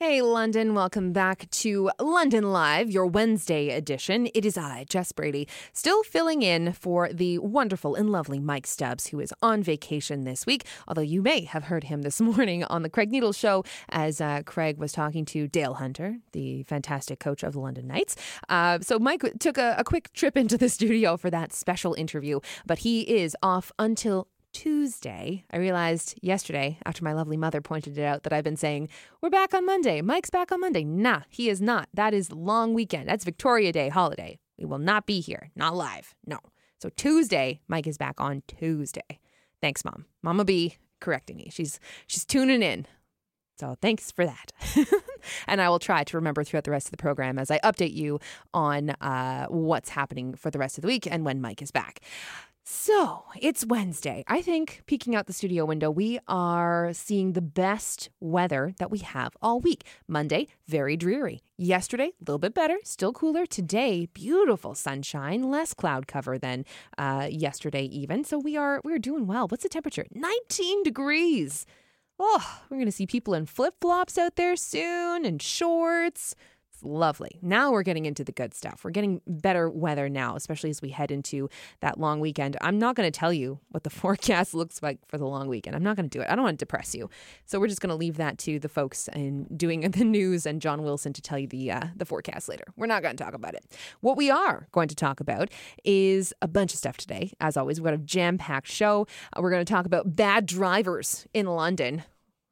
[0.00, 4.28] Hey, London, welcome back to London Live, your Wednesday edition.
[4.32, 9.08] It is I, Jess Brady, still filling in for the wonderful and lovely Mike Stubbs,
[9.08, 10.64] who is on vacation this week.
[10.86, 14.42] Although you may have heard him this morning on the Craig Needles show as uh,
[14.46, 18.14] Craig was talking to Dale Hunter, the fantastic coach of the London Knights.
[18.48, 22.38] Uh, so Mike took a, a quick trip into the studio for that special interview,
[22.66, 25.44] but he is off until Tuesday.
[25.52, 28.88] I realized yesterday, after my lovely mother pointed it out, that I've been saying,
[29.22, 30.00] We're back on Monday.
[30.00, 30.82] Mike's back on Monday.
[30.82, 31.88] Nah, he is not.
[31.94, 33.08] That is long weekend.
[33.08, 34.40] That's Victoria Day holiday.
[34.58, 35.52] We will not be here.
[35.54, 36.16] Not live.
[36.26, 36.40] No.
[36.82, 39.20] So Tuesday, Mike is back on Tuesday.
[39.62, 40.06] Thanks, Mom.
[40.24, 41.50] Mama B correcting me.
[41.52, 42.84] She's she's tuning in.
[43.60, 44.52] So thanks for that.
[45.46, 47.94] and I will try to remember throughout the rest of the program as I update
[47.94, 48.20] you
[48.54, 52.00] on uh, what's happening for the rest of the week and when Mike is back.
[52.70, 54.24] So it's Wednesday.
[54.28, 58.98] I think peeking out the studio window, we are seeing the best weather that we
[58.98, 59.86] have all week.
[60.06, 61.40] Monday, very dreary.
[61.56, 63.46] Yesterday, a little bit better, still cooler.
[63.46, 66.66] Today, beautiful sunshine, less cloud cover than
[66.98, 68.22] uh, yesterday even.
[68.22, 69.48] So we are we are doing well.
[69.48, 70.04] What's the temperature?
[70.12, 71.64] 19 degrees.
[72.18, 76.34] Oh, we're gonna see people in flip flops out there soon and shorts
[76.82, 77.38] lovely.
[77.42, 78.84] Now we're getting into the good stuff.
[78.84, 81.48] We're getting better weather now, especially as we head into
[81.80, 82.56] that long weekend.
[82.60, 85.76] I'm not going to tell you what the forecast looks like for the long weekend.
[85.76, 86.28] I'm not going to do it.
[86.30, 87.10] I don't want to depress you.
[87.44, 90.60] So we're just going to leave that to the folks in doing the news and
[90.60, 92.64] John Wilson to tell you the uh, the forecast later.
[92.76, 93.64] We're not going to talk about it.
[94.00, 95.50] What we are going to talk about
[95.84, 97.32] is a bunch of stuff today.
[97.40, 99.06] As always, we've got a jam-packed show.
[99.36, 102.04] Uh, we're going to talk about bad drivers in London.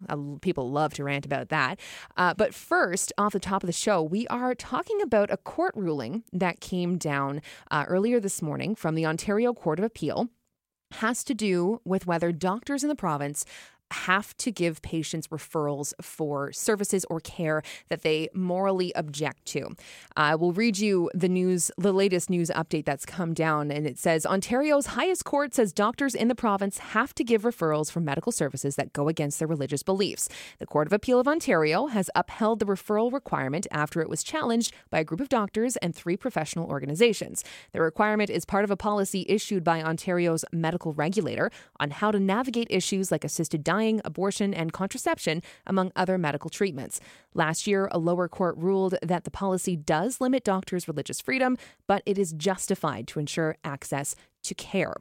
[0.09, 1.81] Uh, people love to rant about that.
[2.17, 5.73] Uh, but first, off the top of the show, we are talking about a court
[5.75, 10.29] ruling that came down uh, earlier this morning from the Ontario Court of Appeal.
[10.93, 13.45] Has to do with whether doctors in the province
[13.91, 19.75] have to give patients referrals for services or care that they morally object to.
[20.17, 23.99] I will read you the news, the latest news update that's come down, and it
[23.99, 28.33] says Ontario's highest court says doctors in the province have to give referrals for medical
[28.33, 30.29] services that go against their religious beliefs.
[30.59, 34.75] The Court of Appeal of Ontario has upheld the referral requirement after it was challenged
[34.91, 37.45] by a group of doctors and three professional organizations.
[37.73, 42.19] The requirement is part of a policy issued by Ontario's medical regulator on how to
[42.19, 47.01] navigate issues like assisted dying dying, abortion, and contraception, among other medical treatments.
[47.35, 52.03] Last year, a lower court ruled that the policy does limit doctors' religious freedom, but
[52.07, 54.95] it is justified to ensure access to care.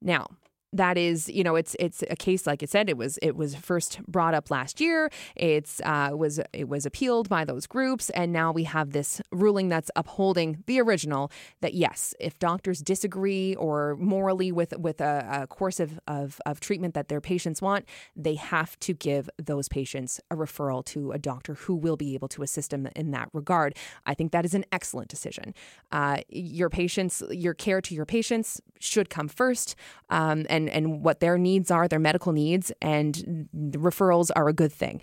[0.00, 0.28] Now,
[0.72, 2.88] that is, you know, it's it's a case like it said.
[2.88, 5.10] It was it was first brought up last year.
[5.36, 9.68] It's uh, was it was appealed by those groups, and now we have this ruling
[9.68, 11.30] that's upholding the original.
[11.60, 16.60] That yes, if doctors disagree or morally with with a, a course of, of of
[16.60, 21.18] treatment that their patients want, they have to give those patients a referral to a
[21.18, 23.76] doctor who will be able to assist them in that regard.
[24.06, 25.54] I think that is an excellent decision.
[25.90, 29.74] Uh, your patients, your care to your patients should come first,
[30.10, 34.52] um, and and, and what their needs are, their medical needs, and referrals are a
[34.52, 35.00] good thing.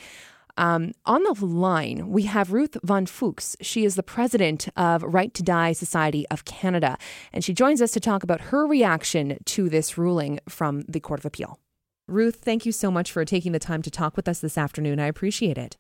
[0.58, 3.56] Um, on the line, we have Ruth Von Fuchs.
[3.62, 6.98] She is the president of Right to Die Society of Canada,
[7.32, 11.20] and she joins us to talk about her reaction to this ruling from the Court
[11.20, 11.60] of Appeal.
[12.08, 15.00] Ruth, thank you so much for taking the time to talk with us this afternoon.
[15.00, 15.78] I appreciate it.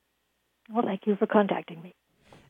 [0.70, 1.96] Well, thank you for contacting me.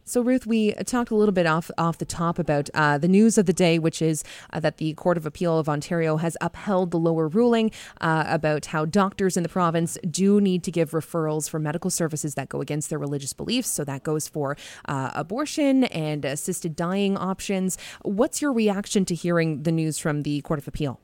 [0.07, 3.37] So, Ruth, we talked a little bit off off the top about uh, the news
[3.37, 4.23] of the day, which is
[4.53, 8.67] uh, that the Court of Appeal of Ontario has upheld the lower ruling uh, about
[8.67, 12.61] how doctors in the province do need to give referrals for medical services that go
[12.61, 13.67] against their religious beliefs.
[13.67, 17.77] So that goes for uh, abortion and assisted dying options.
[18.03, 21.01] What's your reaction to hearing the news from the Court of Appeal?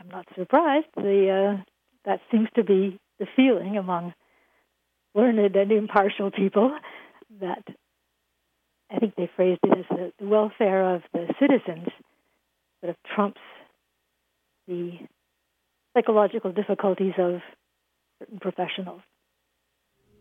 [0.00, 0.88] I'm not surprised.
[0.96, 1.62] The uh,
[2.06, 4.14] that seems to be the feeling among
[5.14, 6.76] learned and impartial people
[7.40, 7.64] that
[8.90, 11.88] I think they phrased it as the, welfare of the citizens
[12.80, 13.40] sort of trumps
[14.68, 14.92] the
[15.94, 17.40] psychological difficulties of
[18.18, 19.00] certain professionals.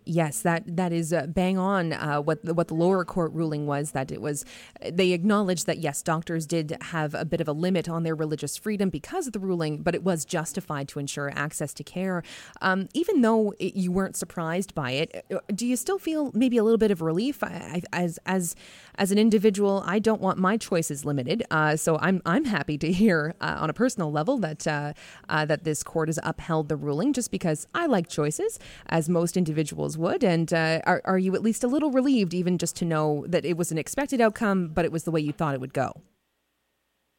[0.08, 1.92] Yes, that that is uh, bang on.
[1.92, 4.46] Uh, what the, what the lower court ruling was that it was
[4.88, 8.56] they acknowledged that yes, doctors did have a bit of a limit on their religious
[8.56, 12.22] freedom because of the ruling, but it was justified to ensure access to care.
[12.62, 16.58] Um, even though it, you weren't surprised by it, uh, do you still feel maybe
[16.58, 17.44] a little bit of relief?
[17.44, 18.56] I, as as
[18.98, 22.92] as an individual, I don't want my choices limited, uh, so I'm I'm happy to
[22.92, 24.94] hear uh, on a personal level that uh,
[25.30, 29.98] that this court has upheld the ruling, just because I like choices, as most individuals
[29.98, 30.24] would.
[30.24, 33.46] And uh, are, are you at least a little relieved, even just to know that
[33.46, 36.02] it was an expected outcome, but it was the way you thought it would go?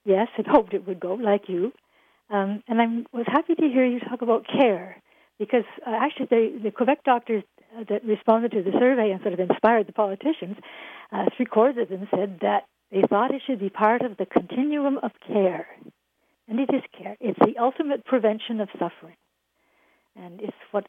[0.04, 1.72] Yes, and hoped it would go, like you.
[2.30, 5.00] Um, and I was happy to hear you talk about care
[5.38, 7.55] because uh, actually the, the Quebec doctors uh,
[7.88, 10.56] that responded to the survey and sort of inspired the politicians,
[11.12, 14.26] uh, three quarters of them said that they thought it should be part of the
[14.26, 15.66] continuum of care.
[16.48, 17.16] And it is care.
[17.20, 19.16] It's the ultimate prevention of suffering.
[20.14, 20.86] And it's what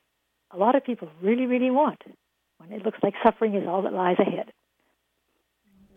[0.52, 2.02] a lot of people really, really want
[2.58, 4.52] when it looks like suffering is all that lies ahead.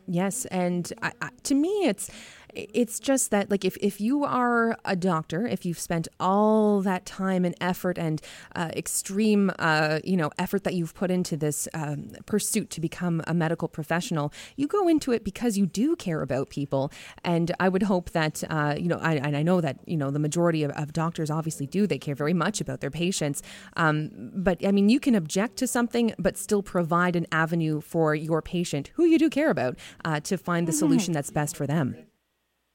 [0.07, 2.11] Yes, and I, I, to me, it's
[2.55, 7.07] it's just that like if, if you are a doctor if you've spent all that
[7.07, 8.21] time and effort and
[8.57, 13.23] uh, extreme uh, you know effort that you've put into this um, pursuit to become
[13.27, 16.91] a medical professional you go into it because you do care about people.
[17.25, 20.11] And i would hope that uh, you know I, and i know that you know
[20.11, 21.87] the majority of, of, doctors obviously do.
[21.87, 23.43] They care very much about their patients.
[23.77, 28.15] Um, but i mean you can object to something but still provide an avenue for
[28.15, 30.79] your patient who you do care about uh, to find the mm-hmm.
[30.79, 31.97] solution that's best for them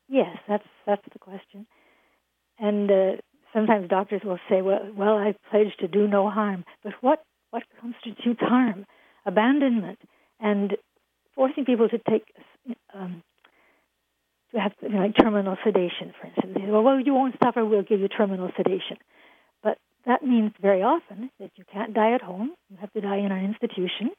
[0.07, 1.65] Yes, that's that's the question.
[2.59, 3.11] And uh,
[3.53, 7.63] sometimes doctors will say, "Well, well, I pledge to do no harm." But what what
[7.81, 8.85] constitutes harm?
[9.25, 9.99] Abandonment
[10.39, 10.77] and
[11.35, 12.25] forcing people to take
[12.93, 13.23] um,
[14.53, 16.57] to have you know, like terminal sedation, for instance.
[16.67, 17.65] Well, well, you won't suffer.
[17.65, 18.97] We'll give you terminal sedation.
[19.63, 22.51] But that means very often that you can't die at home.
[22.69, 24.11] You have to die in an institution.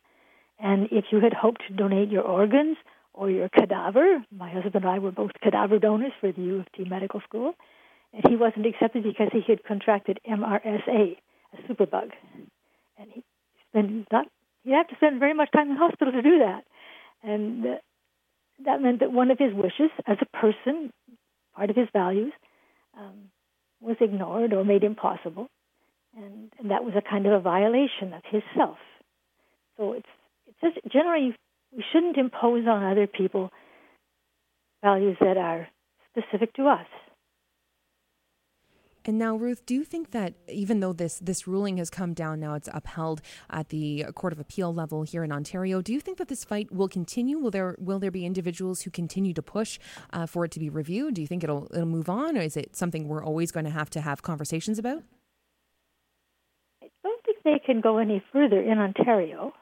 [0.59, 2.77] And if you had hoped to donate your organs
[3.17, 4.23] or your cadaver.
[4.31, 7.55] My husband and I were both cadaver donors for the U of T Medical School,
[8.13, 11.17] and he wasn't accepted because he had contracted MRSA,
[11.53, 12.11] a superbug,
[12.99, 13.25] and he
[13.71, 14.27] spent not
[14.63, 16.65] he had to spend very much time in hospital to do that,
[17.23, 17.75] and uh,
[18.65, 20.93] that meant that one of his wishes as a person,
[21.55, 22.33] part of his values,
[22.99, 23.31] um,
[23.81, 25.49] was ignored or made impossible,
[26.17, 28.79] and, and that was a kind of a violation of his self.
[29.77, 30.09] So it's
[30.47, 31.35] it's just generally
[31.77, 33.51] we shouldn't impose on other people
[34.83, 35.69] values that are
[36.11, 36.87] specific to us.
[39.05, 42.41] And now, Ruth, do you think that even though this this ruling has come down
[42.41, 45.81] now, it's upheld at the Court of Appeal level here in Ontario.
[45.81, 47.39] Do you think that this fight will continue?
[47.39, 49.79] Will there will there be individuals who continue to push
[50.13, 51.15] uh, for it to be reviewed?
[51.15, 53.71] Do you think it'll it'll move on, or is it something we're always going to
[53.71, 55.05] have to have conversations about?
[56.83, 59.53] I don't think they can go any further in Ontario.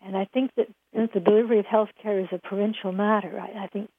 [0.00, 3.66] And I think that the delivery of health care is a provincial matter, I, I
[3.68, 3.90] think,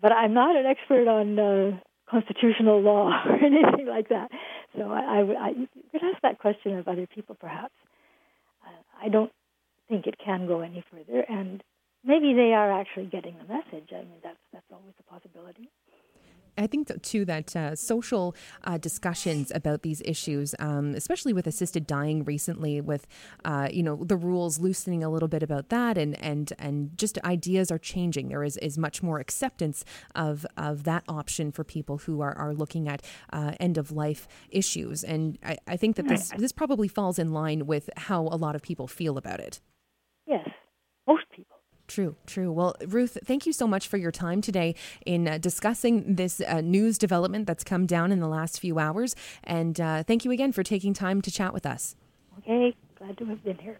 [0.00, 1.78] but I'm not an expert on uh,
[2.10, 4.30] constitutional law or anything like that.
[4.76, 7.74] So I, I, I you could ask that question of other people, perhaps.
[8.66, 9.32] Uh, I don't
[9.88, 11.62] think it can go any further, and
[12.04, 13.90] maybe they are actually getting the message.
[13.92, 15.70] I mean, that's that's always a possibility.
[16.58, 21.86] I think too that uh, social uh, discussions about these issues, um, especially with assisted
[21.86, 23.06] dying recently, with
[23.44, 27.18] uh, you know the rules loosening a little bit about that, and and and just
[27.24, 28.28] ideas are changing.
[28.28, 32.54] There is, is much more acceptance of of that option for people who are, are
[32.54, 36.88] looking at uh, end of life issues, and I, I think that this this probably
[36.88, 39.60] falls in line with how a lot of people feel about it.
[41.88, 42.50] True, true.
[42.50, 44.74] Well, Ruth, thank you so much for your time today
[45.04, 49.14] in uh, discussing this uh, news development that's come down in the last few hours.
[49.44, 51.94] And uh, thank you again for taking time to chat with us.
[52.38, 53.78] Okay, glad to have been here.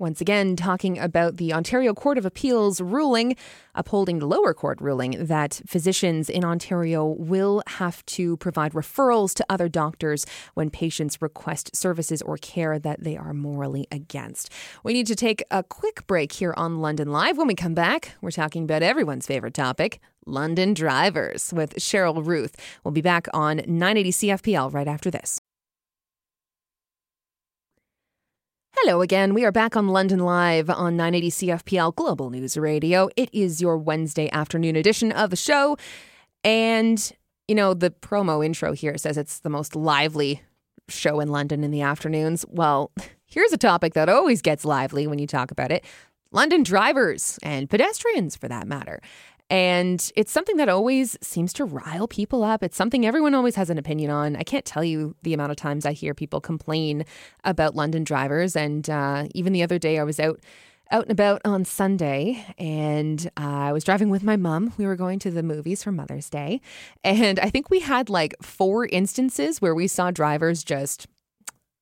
[0.00, 3.36] Once again, talking about the Ontario Court of Appeals ruling
[3.76, 9.46] upholding the lower court ruling that physicians in Ontario will have to provide referrals to
[9.48, 14.50] other doctors when patients request services or care that they are morally against.
[14.82, 17.38] We need to take a quick break here on London Live.
[17.38, 22.56] When we come back, we're talking about everyone's favorite topic London drivers with Sheryl Ruth.
[22.82, 25.40] We'll be back on 980 CFPL right after this.
[28.78, 29.34] Hello again.
[29.34, 33.08] We are back on London Live on 980 CFPL Global News Radio.
[33.16, 35.78] It is your Wednesday afternoon edition of the show.
[36.42, 37.12] And,
[37.46, 40.42] you know, the promo intro here says it's the most lively
[40.88, 42.44] show in London in the afternoons.
[42.48, 42.90] Well,
[43.26, 45.84] here's a topic that always gets lively when you talk about it
[46.32, 49.00] London drivers and pedestrians, for that matter.
[49.50, 52.62] And it's something that always seems to rile people up.
[52.62, 54.36] It's something everyone always has an opinion on.
[54.36, 57.04] I can't tell you the amount of times I hear people complain
[57.44, 58.56] about London drivers.
[58.56, 60.40] And uh, even the other day, I was out
[60.90, 64.72] out and about on Sunday and uh, I was driving with my mom.
[64.76, 66.60] We were going to the movies for Mother's Day.
[67.02, 71.06] And I think we had like four instances where we saw drivers just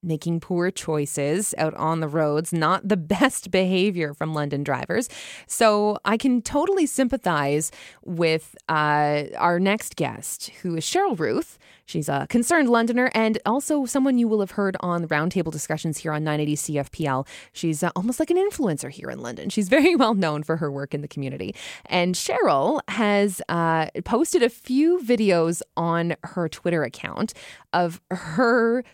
[0.02, 5.08] making poor choices out on the roads, not the best behavior from London drivers.
[5.46, 7.70] So I can totally sympathize
[8.04, 11.58] with uh, our next guest, who is Sheryl Ruth.
[11.84, 16.12] She's a concerned Londoner and also someone you will have heard on roundtable discussions here
[16.12, 17.26] on 980 CFPL.
[17.52, 19.50] She's uh, almost like an influencer here in London.
[19.50, 21.54] She's very well known for her work in the community.
[21.86, 27.34] And Sheryl has uh, posted a few videos on her Twitter account
[27.72, 28.84] of her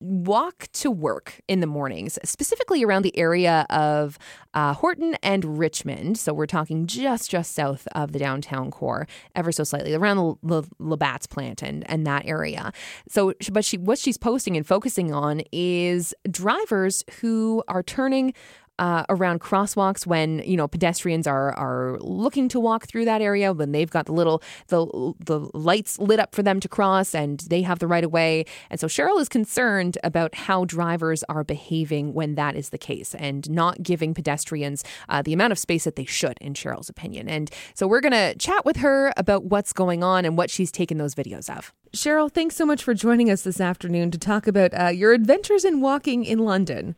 [0.00, 4.18] walk to work in the mornings, specifically around the area of
[4.54, 6.18] uh, Horton and Richmond.
[6.18, 10.62] So we're talking just just south of the downtown core, ever so slightly around the,
[10.62, 12.72] the Labatt's plant and and that area.
[13.08, 18.34] So, but she what she's posting and focusing on is drivers who are turning
[18.78, 23.52] uh, around crosswalks when you know pedestrians are are looking to walk through that area
[23.52, 24.86] when they've got the little the
[25.18, 28.44] the lights lit up for them to cross and they have the right of way
[28.70, 33.14] and so Sheryl is concerned about how drivers are behaving when that is the case
[33.14, 37.28] and not giving pedestrians uh, the amount of space that they should in Sheryl's opinion
[37.28, 40.98] and so we're gonna chat with her about what's going on and what she's taken
[40.98, 41.72] those videos of.
[41.94, 45.64] Sheryl, thanks so much for joining us this afternoon to talk about uh, your adventures
[45.64, 46.94] in walking in London.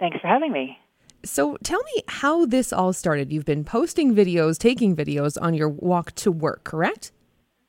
[0.00, 0.78] Thanks for having me.
[1.24, 3.32] So tell me how this all started.
[3.32, 7.12] You've been posting videos, taking videos on your walk to work, correct?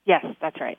[0.06, 0.78] Yes, that's right.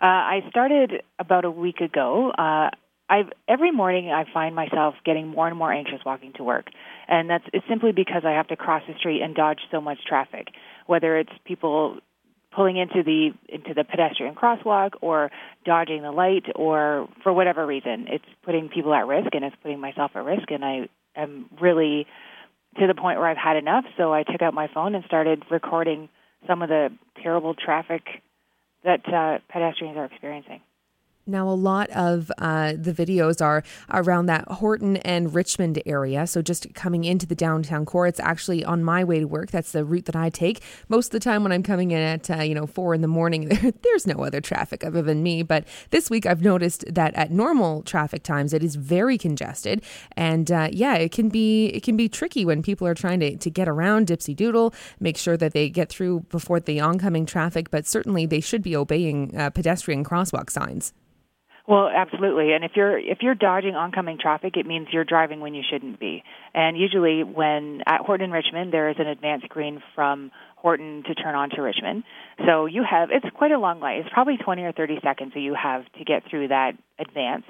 [0.00, 2.30] Uh, I started about a week ago.
[2.30, 2.70] Uh,
[3.08, 6.66] I've every morning I find myself getting more and more anxious walking to work,
[7.08, 9.98] and that's it's simply because I have to cross the street and dodge so much
[10.06, 10.48] traffic.
[10.86, 11.98] Whether it's people
[12.54, 15.30] pulling into the into the pedestrian crosswalk or
[15.64, 19.80] dodging the light or for whatever reason, it's putting people at risk and it's putting
[19.80, 22.06] myself at risk, and I am really
[22.78, 23.84] to the point where I've had enough.
[23.96, 26.08] So I took out my phone and started recording
[26.46, 26.90] some of the
[27.22, 28.02] terrible traffic
[28.84, 30.60] that uh, pedestrians are experiencing.
[31.28, 36.24] Now, a lot of uh, the videos are around that Horton and Richmond area.
[36.28, 39.50] So, just coming into the downtown core, it's actually on my way to work.
[39.50, 40.62] That's the route that I take.
[40.88, 43.08] Most of the time, when I'm coming in at uh, you know four in the
[43.08, 45.42] morning, there, there's no other traffic other than me.
[45.42, 50.48] But this week, I've noticed that at normal traffic times, it is very congested, and
[50.52, 53.50] uh, yeah, it can be it can be tricky when people are trying to to
[53.50, 57.72] get around Dipsy Doodle, make sure that they get through before the oncoming traffic.
[57.72, 60.92] But certainly, they should be obeying uh, pedestrian crosswalk signs.
[61.68, 62.52] Well, absolutely.
[62.52, 65.98] And if you're if you're dodging oncoming traffic, it means you're driving when you shouldn't
[65.98, 66.22] be.
[66.54, 71.14] And usually, when at Horton and Richmond, there is an advance green from Horton to
[71.14, 72.04] turn on to Richmond.
[72.46, 73.98] So you have it's quite a long light.
[73.98, 77.44] It's probably 20 or 30 seconds that you have to get through that advance.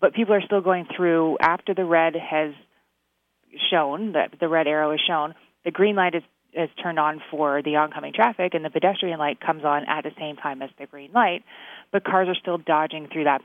[0.00, 2.54] But people are still going through after the red has
[3.70, 5.34] shown that the red arrow is shown.
[5.64, 6.22] The green light is
[6.54, 10.10] is turned on for the oncoming traffic and the pedestrian light comes on at the
[10.18, 11.44] same time as the green light,
[11.92, 13.42] but cars are still dodging through that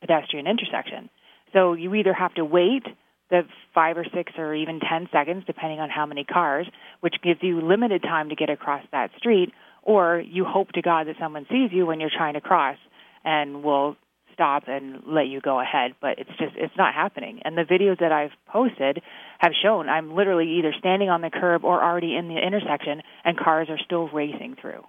[0.00, 1.10] pedestrian intersection.
[1.52, 2.84] So you either have to wait
[3.30, 3.42] the
[3.74, 6.66] five or six or even ten seconds, depending on how many cars,
[7.00, 11.06] which gives you limited time to get across that street, or you hope to God
[11.06, 12.76] that someone sees you when you're trying to cross
[13.24, 13.96] and will
[14.34, 15.92] stop and let you go ahead.
[16.00, 17.40] But it's just it's not happening.
[17.44, 19.02] And the videos that i've posted
[19.38, 23.38] have shown i'm literally either standing on the curb or already in the intersection and
[23.38, 24.82] cars are still racing through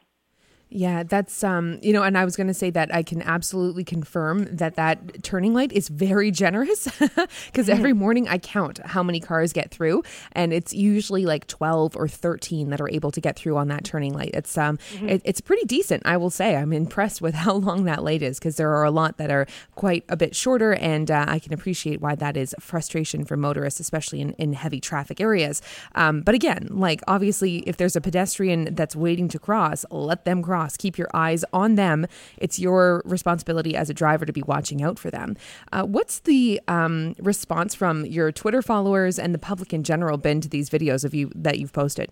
[0.75, 3.84] yeah, that's um, you know, and I was going to say that I can absolutely
[3.84, 6.88] confirm that that turning light is very generous
[7.46, 11.96] because every morning I count how many cars get through, and it's usually like twelve
[11.96, 14.32] or thirteen that are able to get through on that turning light.
[14.34, 15.10] It's um, mm-hmm.
[15.10, 16.56] it, it's pretty decent, I will say.
[16.56, 19.46] I'm impressed with how long that light is because there are a lot that are
[19.75, 23.80] quite a bit shorter, and uh, I can appreciate why that is frustration for motorists,
[23.80, 25.62] especially in, in heavy traffic areas.
[25.94, 30.42] Um, but again, like obviously, if there's a pedestrian that's waiting to cross, let them
[30.42, 30.77] cross cross.
[30.77, 32.08] Keep your eyes on them.
[32.38, 35.36] It's your responsibility as a driver to be watching out for them.
[35.72, 40.41] Uh, what's the um, response from your Twitter followers and the public in general been
[40.41, 42.10] to these videos of you that you've posted?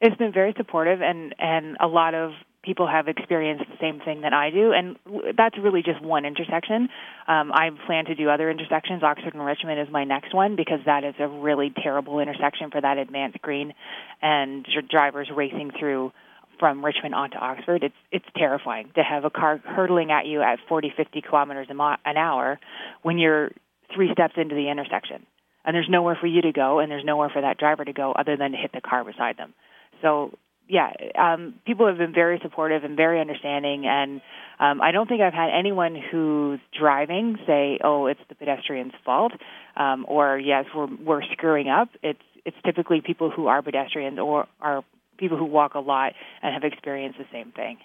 [0.00, 4.22] It's been very supportive, and and a lot of people have experienced the same thing
[4.22, 4.96] that I do, and
[5.38, 6.88] that's really just one intersection.
[7.28, 9.02] Um, I plan to do other intersections.
[9.02, 12.80] Oxford and Richmond is my next one because that is a really terrible intersection for
[12.80, 13.72] that advanced green,
[14.20, 16.12] and your drivers racing through
[16.58, 20.58] from Richmond onto Oxford, it's it's terrifying to have a car hurtling at you at
[20.68, 22.58] 40, 50 kilometers an hour
[23.02, 23.50] when you're
[23.94, 25.26] three steps into the intersection,
[25.64, 28.12] and there's nowhere for you to go, and there's nowhere for that driver to go
[28.12, 29.54] other than to hit the car beside them.
[30.02, 30.32] So
[30.68, 34.20] yeah, um, people have been very supportive and very understanding, and
[34.58, 39.32] um, I don't think I've had anyone who's driving say, "Oh, it's the pedestrian's fault,"
[39.76, 44.46] um, or "Yes, we're we're screwing up." It's it's typically people who are pedestrians or
[44.60, 44.82] are
[45.16, 47.78] people who walk a lot and have experienced the same thing.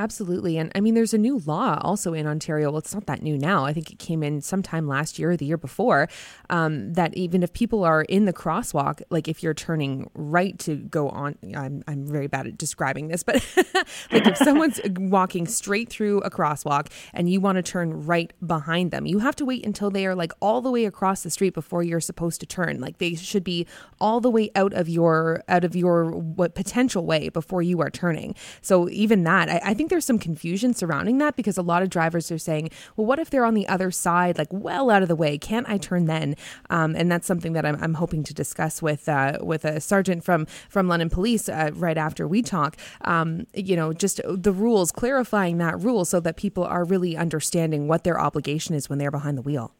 [0.00, 0.56] Absolutely.
[0.56, 2.70] And I mean, there's a new law also in Ontario.
[2.70, 3.66] Well, it's not that new now.
[3.66, 6.08] I think it came in sometime last year or the year before
[6.48, 10.76] um, that even if people are in the crosswalk, like if you're turning right to
[10.76, 13.44] go on, I'm, I'm very bad at describing this, but
[14.10, 18.92] like if someone's walking straight through a crosswalk and you want to turn right behind
[18.92, 21.52] them, you have to wait until they are like all the way across the street
[21.52, 22.80] before you're supposed to turn.
[22.80, 23.66] Like they should be
[24.00, 27.90] all the way out of your, out of your what potential way before you are
[27.90, 28.34] turning.
[28.62, 31.90] So even that, I, I think there's some confusion surrounding that because a lot of
[31.90, 35.08] drivers are saying, well, what if they're on the other side, like well out of
[35.08, 35.36] the way?
[35.36, 36.36] Can't I turn then?
[36.70, 40.24] Um, and that's something that I'm, I'm hoping to discuss with uh, with a sergeant
[40.24, 42.76] from from London Police uh, right after we talk.
[43.02, 47.88] Um, you know, just the rules, clarifying that rule so that people are really understanding
[47.88, 49.74] what their obligation is when they're behind the wheel.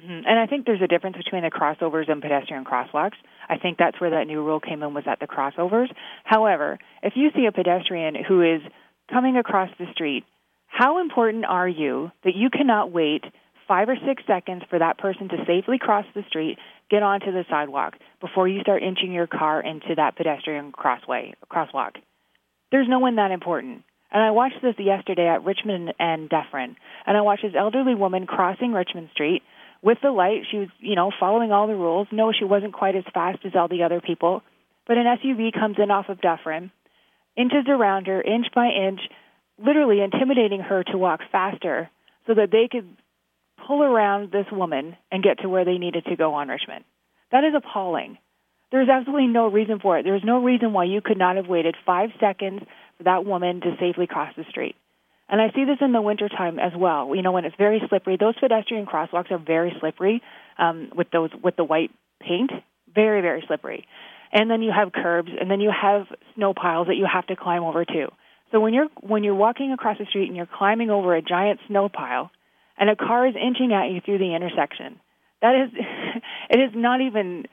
[0.00, 0.26] Mm-hmm.
[0.26, 3.16] And I think there's a difference between the crossovers and pedestrian crosswalks.
[3.48, 5.88] I think that's where that new rule came in was at the crossovers.
[6.24, 8.60] However, if you see a pedestrian who is
[9.10, 10.24] coming across the street,
[10.66, 13.24] how important are you that you cannot wait
[13.66, 16.58] five or six seconds for that person to safely cross the street,
[16.90, 21.96] get onto the sidewalk before you start inching your car into that pedestrian crossway crosswalk?
[22.70, 23.82] There's no one that important.
[24.10, 28.26] And I watched this yesterday at Richmond and Dufferin, and I watched this elderly woman
[28.26, 29.42] crossing Richmond Street
[29.82, 30.42] with the light.
[30.50, 32.06] She was, you know, following all the rules.
[32.12, 34.42] No, she wasn't quite as fast as all the other people.
[34.86, 36.70] But an SUV comes in off of Dufferin,
[37.36, 39.00] inches around her, inch by inch,
[39.58, 41.90] literally intimidating her to walk faster
[42.26, 42.88] so that they could
[43.66, 46.84] pull around this woman and get to where they needed to go on Richmond.
[47.32, 48.18] That is appalling.
[48.70, 50.04] There's absolutely no reason for it.
[50.04, 52.62] There's no reason why you could not have waited five seconds
[52.98, 54.76] for that woman to safely cross the street.
[55.28, 57.14] And I see this in the wintertime as well.
[57.14, 60.22] You know, when it's very slippery, those pedestrian crosswalks are very slippery
[60.58, 61.90] um, with those with the white
[62.20, 62.50] paint,
[62.94, 63.86] very very slippery.
[64.32, 67.36] And then you have curbs, and then you have snow piles that you have to
[67.36, 68.08] climb over too.
[68.52, 71.60] So when you're when you're walking across the street and you're climbing over a giant
[71.68, 72.30] snow pile,
[72.78, 75.00] and a car is inching at you through the intersection,
[75.42, 75.70] that is,
[76.50, 77.46] it is not even.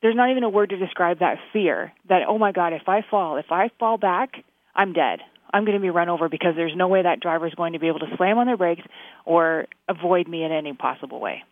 [0.00, 1.92] There's not even a word to describe that fear.
[2.08, 4.32] That oh my God, if I fall, if I fall back,
[4.74, 5.20] I'm dead.
[5.52, 7.78] I'm going to be run over because there's no way that driver is going to
[7.78, 8.82] be able to slam on their brakes
[9.26, 11.42] or avoid me in any possible way.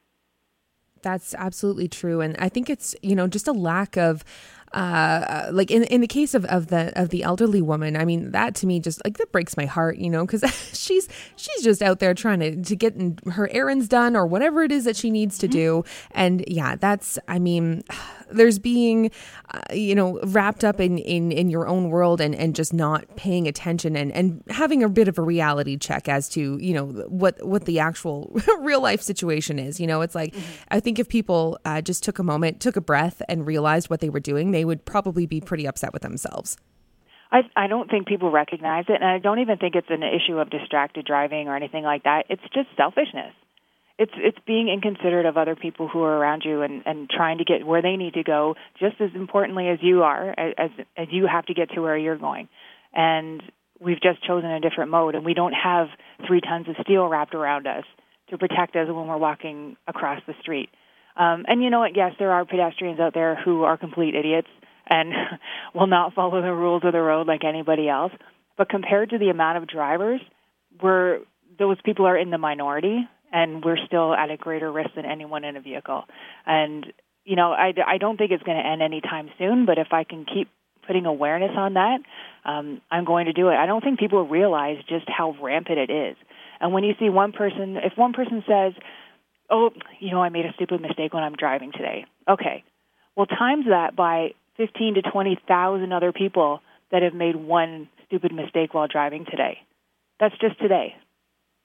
[1.03, 2.21] That's absolutely true.
[2.21, 4.23] And I think it's, you know, just a lack of
[4.73, 8.31] uh, like in in the case of, of the of the elderly woman, I mean
[8.31, 11.83] that to me just like that breaks my heart, you know, because she's she's just
[11.83, 12.95] out there trying to to get
[13.33, 15.59] her errands done or whatever it is that she needs to mm-hmm.
[15.59, 17.83] do, and yeah, that's I mean
[18.33, 19.11] there's being,
[19.53, 23.17] uh, you know, wrapped up in, in, in your own world and, and just not
[23.17, 26.87] paying attention and, and having a bit of a reality check as to, you know,
[27.09, 29.81] what, what the actual real life situation is.
[29.81, 30.63] You know, it's like, mm-hmm.
[30.71, 34.01] I think if people uh, just took a moment, took a breath and realized what
[34.01, 36.57] they were doing, they would probably be pretty upset with themselves.
[37.33, 40.39] I I don't think people recognize it, and I don't even think it's an issue
[40.39, 42.25] of distracted driving or anything like that.
[42.29, 43.35] It's just selfishness
[44.01, 47.45] it's it's being inconsiderate of other people who are around you and and trying to
[47.45, 51.27] get where they need to go just as importantly as you are as as you
[51.31, 52.49] have to get to where you're going
[52.95, 53.43] and
[53.79, 55.89] we've just chosen a different mode and we don't have
[56.27, 57.85] three tons of steel wrapped around us
[58.31, 60.71] to protect us when we're walking across the street
[61.17, 64.49] um, and you know what yes there are pedestrians out there who are complete idiots
[64.89, 65.13] and
[65.75, 68.13] will not follow the rules of the road like anybody else
[68.57, 70.21] but compared to the amount of drivers
[70.83, 71.21] we're
[71.59, 75.45] those people are in the minority and we're still at a greater risk than anyone
[75.45, 76.05] in a vehicle.
[76.47, 76.87] And
[77.25, 79.67] you know, I, I don't think it's going to end anytime soon.
[79.67, 80.49] But if I can keep
[80.87, 81.99] putting awareness on that,
[82.45, 83.55] um, I'm going to do it.
[83.55, 86.17] I don't think people realize just how rampant it is.
[86.61, 88.73] And when you see one person, if one person says,
[89.51, 92.65] "Oh, you know, I made a stupid mistake when I'm driving today," okay,
[93.17, 96.61] well, times that by 15 to 20 thousand other people
[96.91, 99.59] that have made one stupid mistake while driving today.
[100.19, 100.97] That's just today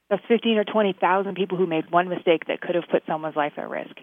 [0.09, 3.53] That's 15 or 20,000 people who made one mistake that could have put someone's life
[3.57, 3.95] at risk.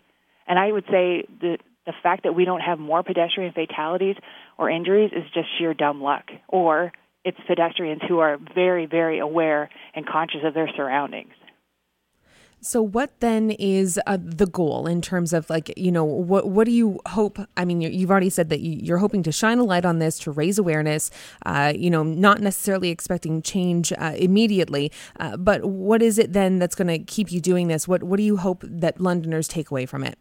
[0.47, 4.17] And I would say the the fact that we don't have more pedestrian fatalities
[4.57, 6.93] or injuries is just sheer dumb luck or
[7.25, 11.33] it's pedestrians who are very very aware and conscious of their surroundings.
[12.65, 16.65] So, what then is uh, the goal in terms of like, you know, what what
[16.65, 17.41] do you hope?
[17.57, 20.31] I mean, you've already said that you're hoping to shine a light on this to
[20.31, 21.11] raise awareness.
[21.45, 26.61] Uh, you know, not necessarily expecting change uh, immediately, uh, but what is it then
[26.61, 27.89] that's going to keep you doing this?
[27.89, 30.17] What what do you hope that Londoners take away from it?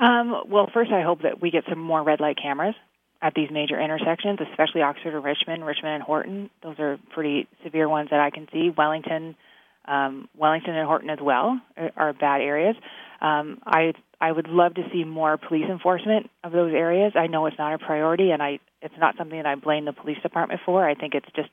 [0.00, 2.74] Um, well, first, I hope that we get some more red light cameras
[3.20, 6.50] at these major intersections, especially Oxford and Richmond, Richmond and Horton.
[6.62, 8.70] Those are pretty severe ones that I can see.
[8.74, 9.36] Wellington
[9.84, 11.60] um, Wellington and Horton as well
[11.96, 12.76] are, bad areas.
[13.20, 17.12] Um, I I would love to see more police enforcement of those areas.
[17.16, 19.92] I know it's not a priority, and I it's not something that I blame the
[19.92, 20.88] police department for.
[20.88, 21.50] I think it's just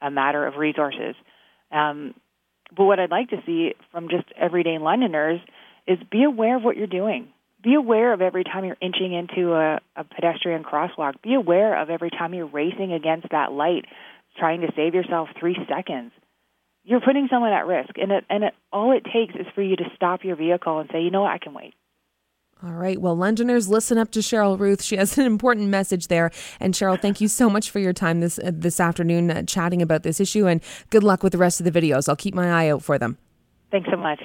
[0.00, 1.14] a matter of resources.
[1.72, 2.14] Um,
[2.76, 5.40] but what I'd like to see from just everyday Londoners
[5.86, 7.28] is be aware of what you're doing.
[7.62, 11.22] Be aware of every time you're inching into a, a pedestrian crosswalk.
[11.22, 13.86] Be aware of every time you're racing against that light,
[14.38, 16.12] trying to save yourself three seconds
[16.84, 19.76] you're putting someone at risk and it, and it, all it takes is for you
[19.76, 21.74] to stop your vehicle and say you know what i can wait
[22.62, 22.98] All right.
[22.98, 24.82] Well, Londoners, listen up to Sheryl Ruth.
[24.82, 26.30] She has an important message there.
[26.60, 29.82] And Sheryl, thank you so much for your time this uh, this afternoon uh, chatting
[29.82, 30.46] about this issue.
[30.46, 32.08] And good luck with the rest of the videos.
[32.08, 33.18] I'll keep my eye out for them.
[33.70, 34.22] Thanks so much.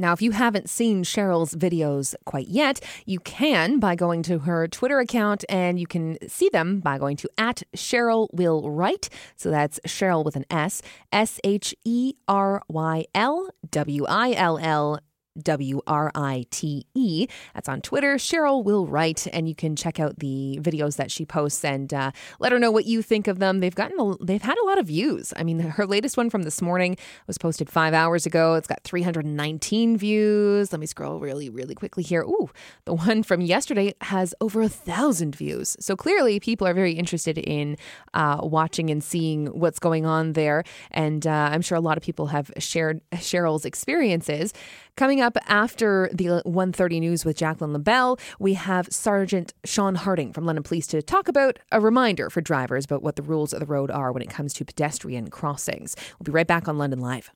[0.00, 4.66] Now, if you haven't seen Sheryl's videos quite yet, you can by going to her
[4.66, 9.10] Twitter account and you can see them by going to at Sheryl Will Write.
[9.36, 10.80] So that's Sheryl with an S,
[11.12, 15.00] S H E R Y L W I L L
[15.44, 17.26] W R I T E.
[17.54, 18.16] That's on Twitter.
[18.16, 22.10] Sheryl will write, and you can check out the videos that she posts and uh,
[22.38, 23.60] let her know what you think of them.
[23.60, 25.32] They've gotten, a, they've had a lot of views.
[25.36, 28.54] I mean, her latest one from this morning was posted five hours ago.
[28.54, 30.72] It's got 319 views.
[30.72, 32.22] Let me scroll really, really quickly here.
[32.22, 32.50] Ooh,
[32.84, 35.76] the one from yesterday has over a thousand views.
[35.80, 37.76] So clearly, people are very interested in
[38.14, 40.64] uh, watching and seeing what's going on there.
[40.90, 44.52] And uh, I'm sure a lot of people have shared Sheryl's experiences.
[45.00, 50.44] Coming up after the 1:30 news with Jacqueline LaBelle, we have Sergeant Sean Harding from
[50.44, 53.64] London Police to talk about a reminder for drivers about what the rules of the
[53.64, 55.96] road are when it comes to pedestrian crossings.
[56.18, 57.30] We'll be right back on London Live.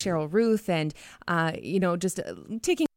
[0.00, 0.92] Sheryl Ruth, and
[1.28, 2.88] uh, you know, just uh, taking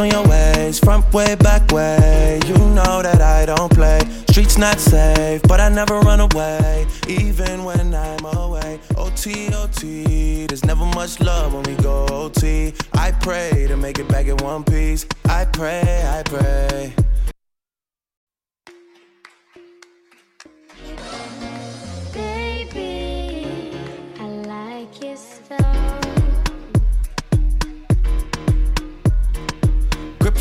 [0.00, 2.40] on your ways, front way, back way.
[2.46, 4.00] You know that I don't play.
[4.30, 8.80] Streets not safe, but I never run away, even when I'm away.
[8.96, 12.72] OT, OT, there's never much love when we go OT.
[12.94, 15.04] I pray to make it back in one piece.
[15.26, 16.94] I pray, I pray.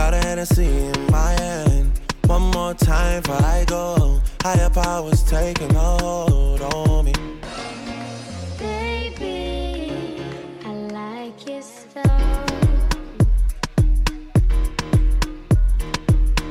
[0.00, 2.00] Got a Hennessy in my hand.
[2.24, 4.18] One more time before I go.
[4.42, 7.12] Higher powers taking a hold on me.
[8.58, 10.24] Baby,
[10.64, 12.46] I like your style.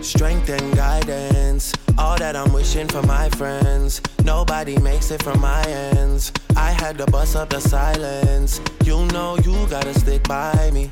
[0.04, 1.74] Strength and guidance.
[1.98, 4.00] All that I'm wishing for my friends.
[4.24, 6.32] Nobody makes it from my ends.
[6.56, 8.62] I had to bust up the silence.
[8.84, 10.92] You know you gotta stick by me.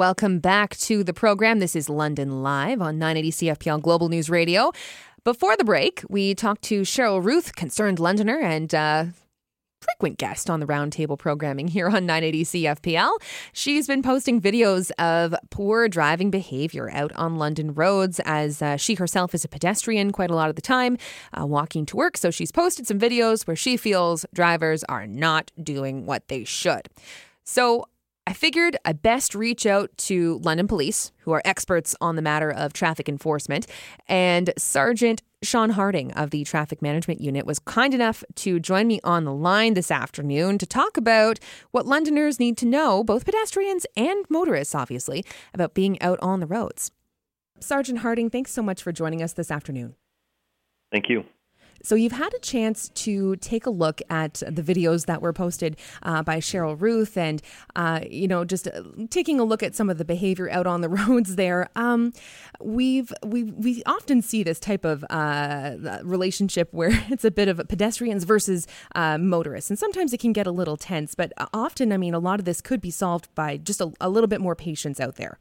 [0.00, 1.58] Welcome back to the program.
[1.58, 4.72] This is London Live on 980 CFPL Global News Radio.
[5.24, 9.04] Before the break, we talked to Sheryl Ruth, concerned Londoner and uh,
[9.82, 13.10] frequent guest on the roundtable programming here on 980 CFPL.
[13.52, 18.94] She's been posting videos of poor driving behavior out on London roads as uh, she
[18.94, 20.96] herself is a pedestrian quite a lot of the time,
[21.38, 22.16] uh, walking to work.
[22.16, 26.88] So she's posted some videos where she feels drivers are not doing what they should.
[27.44, 27.84] So
[28.30, 32.48] I figured I best reach out to London Police, who are experts on the matter
[32.48, 33.66] of traffic enforcement,
[34.06, 39.00] and Sergeant Sean Harding of the Traffic Management Unit was kind enough to join me
[39.02, 41.40] on the line this afternoon to talk about
[41.72, 46.46] what Londoners need to know, both pedestrians and motorists, obviously, about being out on the
[46.46, 46.92] roads.
[47.58, 49.96] Sergeant Harding, thanks so much for joining us this afternoon.
[50.92, 51.24] Thank you.
[51.82, 55.76] So, you've had a chance to take a look at the videos that were posted
[56.02, 57.42] uh, by Sheryl Ruth and,
[57.76, 60.80] uh, you know, just uh, taking a look at some of the behavior out on
[60.80, 61.68] the roads there.
[61.76, 62.12] Um,
[62.60, 67.60] we've, we, we often see this type of uh, relationship where it's a bit of
[67.68, 69.70] pedestrians versus uh, motorists.
[69.70, 72.44] And sometimes it can get a little tense, but often, I mean, a lot of
[72.44, 75.38] this could be solved by just a, a little bit more patience out there.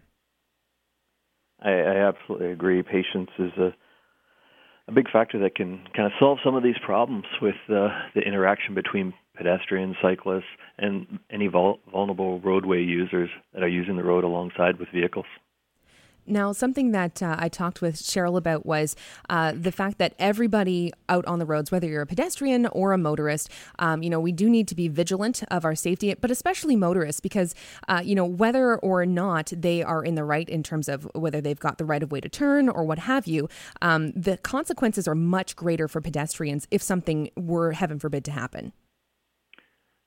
[1.61, 2.81] I, I absolutely agree.
[2.83, 3.73] Patience is a
[4.89, 8.21] a big factor that can kind of solve some of these problems with uh, the
[8.21, 10.49] interaction between pedestrians, cyclists,
[10.79, 15.27] and any vul- vulnerable roadway users that are using the road alongside with vehicles.
[16.29, 18.95] Now, something that uh, I talked with Sheryl about was
[19.29, 22.97] uh, the fact that everybody out on the roads, whether you're a pedestrian or a
[22.97, 26.75] motorist, um, you know, we do need to be vigilant of our safety, but especially
[26.75, 27.55] motorists, because,
[27.87, 31.41] uh, you know, whether or not they are in the right in terms of whether
[31.41, 33.49] they've got the right of way to turn or what have you,
[33.81, 38.71] um, the consequences are much greater for pedestrians if something were, heaven forbid, to happen.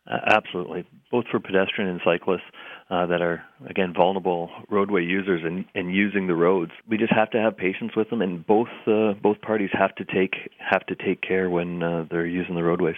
[0.08, 2.42] Absolutely, both for pedestrian and cyclists
[2.90, 6.72] uh, that are again vulnerable roadway users and, and using the roads.
[6.88, 10.04] We just have to have patience with them, and both uh, both parties have to
[10.04, 12.96] take have to take care when uh, they're using the roadways.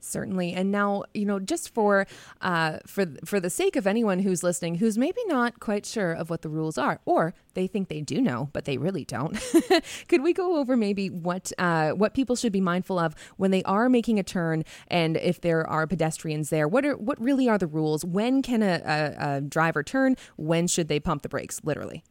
[0.00, 2.06] Certainly, and now you know, just for
[2.40, 6.30] uh, for for the sake of anyone who's listening, who's maybe not quite sure of
[6.30, 9.36] what the rules are, or they think they do know, but they really don't.
[10.08, 13.62] Could we go over maybe what uh, what people should be mindful of when they
[13.64, 16.68] are making a turn, and if there are pedestrians there?
[16.68, 18.04] What are what really are the rules?
[18.04, 20.16] When can a, a, a driver turn?
[20.36, 21.60] When should they pump the brakes?
[21.64, 22.04] Literally.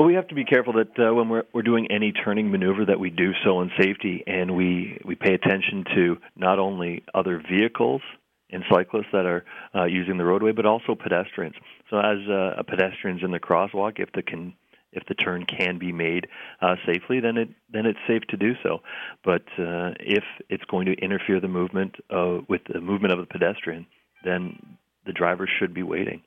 [0.00, 2.86] Well, we have to be careful that uh, when we're, we're doing any turning maneuver
[2.86, 7.36] that we do so in safety, and we we pay attention to not only other
[7.36, 8.00] vehicles
[8.48, 11.54] and cyclists that are uh, using the roadway, but also pedestrians.
[11.90, 14.54] So, as uh, a pedestrian's in the crosswalk, if the can
[14.90, 16.28] if the turn can be made
[16.62, 18.80] uh, safely, then it then it's safe to do so.
[19.22, 23.26] But uh, if it's going to interfere the movement uh, with the movement of the
[23.26, 23.84] pedestrian,
[24.24, 26.22] then the driver should be waiting.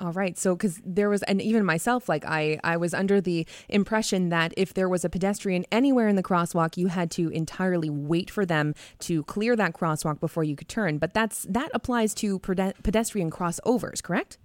[0.00, 0.38] All right.
[0.38, 4.54] So, because there was, and even myself, like I, I was under the impression that
[4.56, 8.46] if there was a pedestrian anywhere in the crosswalk, you had to entirely wait for
[8.46, 10.98] them to clear that crosswalk before you could turn.
[10.98, 14.38] But that's that applies to pedestrian crossovers, correct?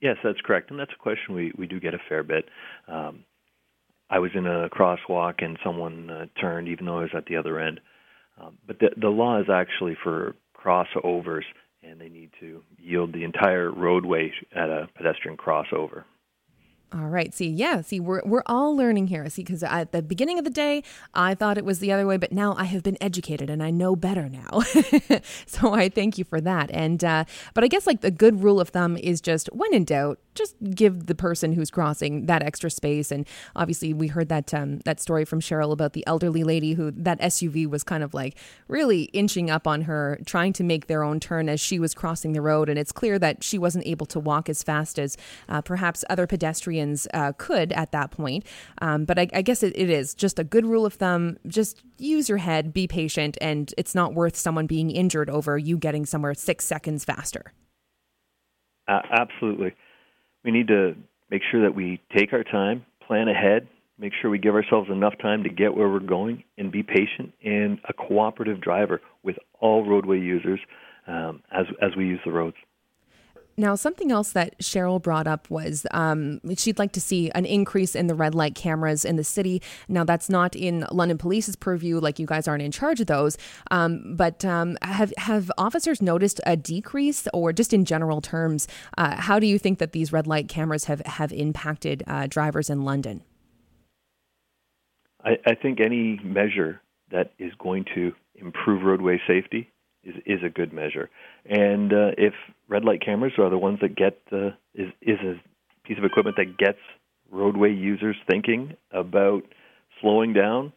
[0.00, 2.44] Yes, that's correct, and that's a question we we do get a fair bit.
[2.86, 3.24] Um,
[4.08, 7.36] I was in a crosswalk and someone uh, turned, even though I was at the
[7.36, 7.80] other end.
[8.40, 11.42] Um, but the the law is actually for crossovers
[11.82, 16.04] and they need to yield the entire roadway at a pedestrian crossover.
[16.90, 17.34] All right.
[17.34, 17.82] See, yeah.
[17.82, 19.28] See, we're we're all learning here.
[19.28, 22.16] See, because at the beginning of the day, I thought it was the other way,
[22.16, 24.60] but now I have been educated and I know better now.
[25.46, 26.70] so I thank you for that.
[26.72, 29.84] And uh, but I guess like the good rule of thumb is just when in
[29.84, 33.10] doubt, just give the person who's crossing that extra space.
[33.10, 36.90] And obviously, we heard that um, that story from Sheryl about the elderly lady who
[36.92, 41.02] that SUV was kind of like really inching up on her, trying to make their
[41.02, 42.68] own turn as she was crossing the road.
[42.68, 45.16] And it's clear that she wasn't able to walk as fast as
[45.48, 48.46] uh, perhaps other pedestrians uh, could at that point.
[48.80, 51.38] Um, but I, I guess it, it is just a good rule of thumb.
[51.46, 55.76] Just use your head, be patient, and it's not worth someone being injured over you
[55.76, 57.52] getting somewhere six seconds faster.
[58.86, 59.74] Uh, absolutely
[60.48, 60.94] we need to
[61.30, 65.12] make sure that we take our time, plan ahead, make sure we give ourselves enough
[65.20, 69.86] time to get where we're going, and be patient and a cooperative driver with all
[69.86, 70.58] roadway users
[71.06, 72.56] um, as as we use the roads.
[73.58, 77.96] Now, something else that Sheryl brought up was um, she'd like to see an increase
[77.96, 79.60] in the red light cameras in the city.
[79.88, 83.36] Now, that's not in London Police's purview, like you guys aren't in charge of those.
[83.72, 89.16] Um, but um, have have officers noticed a decrease, or just in general terms, uh,
[89.16, 92.84] how do you think that these red light cameras have have impacted uh, drivers in
[92.84, 93.24] London?
[95.24, 99.72] I, I think any measure that is going to improve roadway safety
[100.04, 101.10] is is a good measure.
[101.44, 102.34] And uh, if
[102.68, 105.40] red light cameras are the ones that get uh, is is a
[105.86, 106.78] piece of equipment that gets
[107.30, 109.42] roadway users thinking about
[110.00, 110.72] slowing down,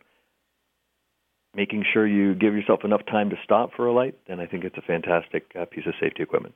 [1.53, 4.63] making sure you give yourself enough time to stop for a light, then I think
[4.63, 6.55] it's a fantastic uh, piece of safety equipment.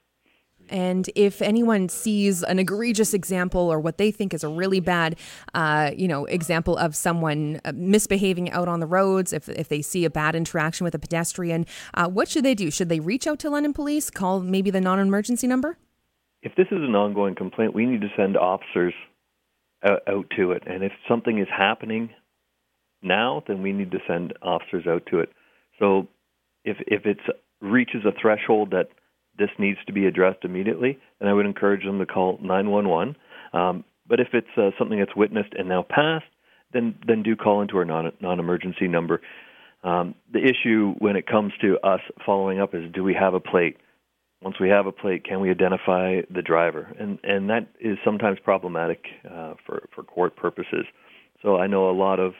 [0.70, 5.18] And if anyone sees an egregious example or what they think is a really bad,
[5.54, 9.82] uh, you know, example of someone uh, misbehaving out on the roads, if, if they
[9.82, 12.72] see a bad interaction with a pedestrian, uh, what should they do?
[12.72, 15.78] Should they reach out to London Police, call maybe the non-emergency number?
[16.42, 18.94] If this is an ongoing complaint, we need to send officers
[19.84, 20.64] out, out to it.
[20.68, 22.10] And if something is happening
[23.02, 25.30] now, then we need to send officers out to it.
[25.80, 26.08] So
[26.64, 27.18] if if it
[27.62, 28.90] reaches a threshold that
[29.38, 33.16] this needs to be addressed immediately, and I would encourage them to call 911.
[33.54, 36.26] Um, but if it's uh, something that's witnessed and now passed,
[36.74, 39.22] then then do call into our non non-emergency number.
[39.84, 43.40] Um, the issue when it comes to us following up is do we have a
[43.40, 43.78] plate?
[44.42, 46.94] Once we have a plate, can we identify the driver?
[47.00, 50.86] And and that is sometimes problematic uh, for for court purposes.
[51.42, 52.34] So I know a lot of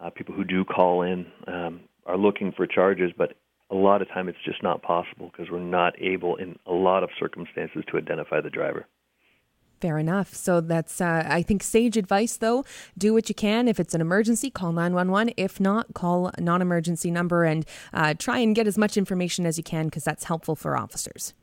[0.00, 3.34] uh, people who do call in um, are looking for charges, but
[3.70, 7.02] a lot of time it's just not possible because we're not able in a lot
[7.02, 8.86] of circumstances to identify the driver.
[9.80, 10.34] Fair enough.
[10.34, 12.64] So that's, uh, I think, sage advice though.
[12.96, 13.68] Do what you can.
[13.68, 15.34] If it's an emergency, call 911.
[15.36, 19.44] If not, call a non emergency number and uh, try and get as much information
[19.44, 21.34] as you can because that's helpful for officers.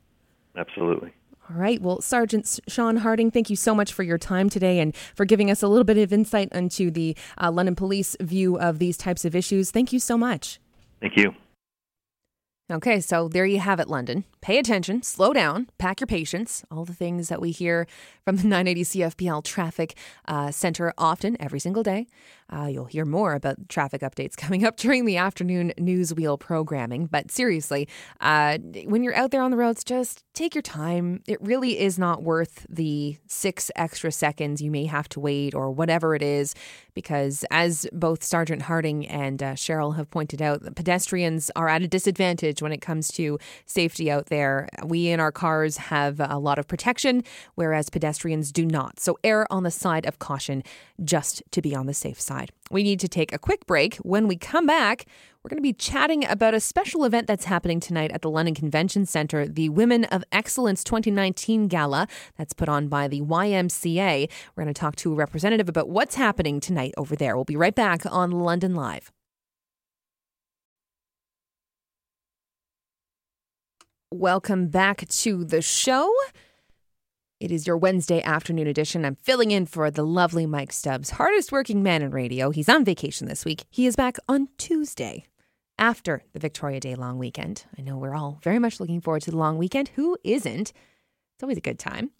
[0.58, 1.14] Absolutely.
[1.50, 1.80] All right.
[1.82, 5.52] Well, Sergeant Sean Harding, thank you so much for your time today and for giving
[5.52, 9.26] us a little bit of insight into the uh, London Police view of these types
[9.26, 9.70] of issues.
[9.70, 10.60] Thank you so much.
[11.02, 11.34] Thank you.
[12.74, 14.24] Okay, so there you have it, London.
[14.42, 17.86] Pay attention, slow down, pack your patience, all the things that we hear
[18.26, 19.96] from the 980 CFPL Traffic
[20.28, 22.08] uh, Center often, every single day.
[22.50, 27.06] Uh, you'll hear more about traffic updates coming up during the afternoon news newswheel programming.
[27.08, 27.88] But seriously,
[28.22, 31.22] uh, when you're out there on the roads, just take your time.
[31.28, 35.72] It really is not worth the six extra seconds you may have to wait or
[35.72, 36.56] whatever it is,
[36.94, 41.88] because as both Sergeant Harding and uh, Sheryl have pointed out, pedestrians are at a
[41.88, 44.70] disadvantage when it comes to safety out there.
[44.84, 47.24] We in our cars have a lot of protection,
[47.56, 49.00] whereas pedestrians do not.
[49.00, 50.64] So err on the side of caution
[51.04, 52.33] just to be on the safe side.
[52.72, 53.96] We need to take a quick break.
[53.98, 55.06] When we come back,
[55.44, 58.56] we're going to be chatting about a special event that's happening tonight at the London
[58.56, 64.30] Convention Centre, the Women of Excellence 2019 Gala that's put on by the YMCA.
[64.56, 67.36] We're going to talk to a representative about what's happening tonight over there.
[67.36, 69.12] We'll be right back on London Live.
[74.12, 76.14] Welcome back to the show.
[77.44, 79.04] It is your Wednesday afternoon edition.
[79.04, 82.52] I'm filling in for the lovely Mike Stubbs, hardest working man in radio.
[82.52, 83.66] He's on vacation this week.
[83.70, 85.26] He is back on Tuesday
[85.78, 87.66] after the Victoria Day long weekend.
[87.78, 89.90] I know we're all very much looking forward to the long weekend.
[89.90, 90.72] Who isn't?
[90.72, 92.12] It's always a good time.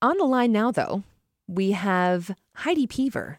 [0.00, 1.02] On the line now, though,
[1.46, 3.36] we have Heidi Peever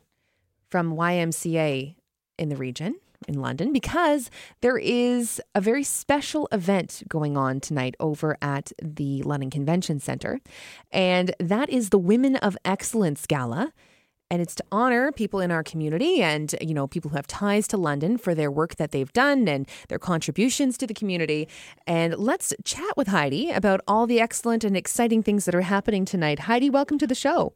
[0.69, 1.95] from YMCA
[2.37, 4.29] in the region in London because
[4.61, 10.39] there is a very special event going on tonight over at the London Convention Centre.
[10.91, 13.73] And that is the Women of Excellence Gala.
[14.31, 17.67] And it's to honor people in our community and, you know, people who have ties
[17.69, 21.47] to London for their work that they've done and their contributions to the community.
[21.87, 26.05] And let's chat with Heidi about all the excellent and exciting things that are happening
[26.05, 26.41] tonight.
[26.41, 27.53] Heidi, welcome to the show.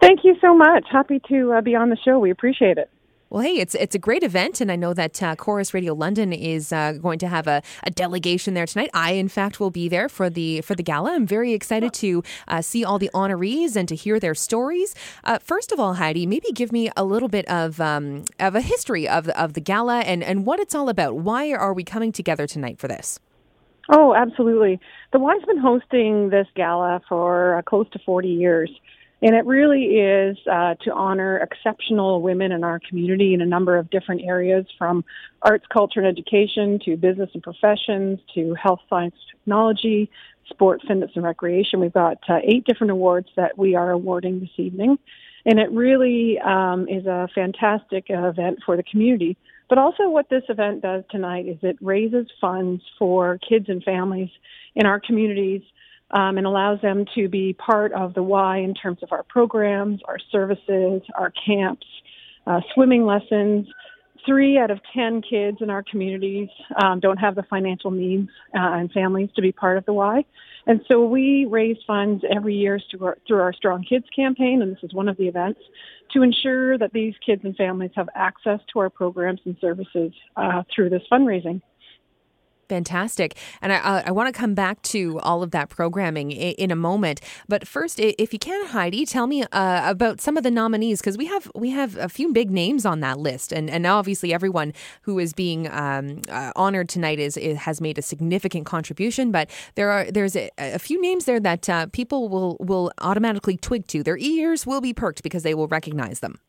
[0.00, 0.84] Thank you so much.
[0.88, 2.20] Happy to uh, be on the show.
[2.20, 2.88] We appreciate it.
[3.28, 6.32] Well, hey, it's it's a great event, and I know that uh, Corus Radio London
[6.32, 8.88] is uh, going to have a, a, delegation there tonight.
[8.94, 11.12] I, in fact, will be there for the for the gala.
[11.12, 14.94] I'm very excited to uh, see all the honorees and to hear their stories.
[15.24, 18.60] Uh, first of all, Heidi, maybe give me a little bit of um, of a
[18.60, 21.16] history of of the gala and and what it's all about.
[21.16, 23.18] Why are we coming together tonight for this?
[23.88, 24.80] Oh, absolutely.
[25.12, 28.70] The Y's been hosting this gala for uh, close to 40 years.
[29.22, 33.76] And it really is uh, to honor exceptional women in our community in a number
[33.76, 35.04] of different areas from
[35.42, 40.10] arts, culture, and education to business and professions to health, science, technology,
[40.48, 41.80] sport, fitness, and recreation.
[41.80, 44.98] We've got uh, eight different awards that we are awarding this evening.
[45.46, 49.36] And it really um, is a fantastic event for the community.
[49.68, 54.30] But also, what this event does tonight is it raises funds for kids and families
[54.74, 55.62] in our communities
[56.10, 60.00] um, and allows them to be part of the Y in terms of our programs,
[60.06, 61.86] our services, our camps,
[62.46, 63.66] uh, swimming lessons.
[64.24, 66.48] Three out of ten kids in our communities
[66.82, 70.24] um, don't have the financial means uh, and families to be part of the Y.
[70.66, 74.72] And so we raise funds every year through our, through our Strong Kids campaign, and
[74.72, 75.60] this is one of the events,
[76.12, 80.64] to ensure that these kids and families have access to our programs and services uh,
[80.74, 81.62] through this fundraising.
[82.68, 83.36] Fantastic.
[83.62, 86.76] And I, uh, I want to come back to all of that programming in, a
[86.76, 87.20] moment.
[87.48, 91.16] But first, if you can, Heidi, tell me uh, about some of the nominees because
[91.16, 94.72] we have we have a few big names on that list, and and obviously everyone
[95.02, 99.30] who is being um, uh, honored tonight is, is, has made a significant contribution.
[99.30, 103.56] But there are there's a, a few names there that uh, people will will automatically
[103.56, 104.02] twig to.
[104.02, 106.40] Their ears will be perked because they will recognize them.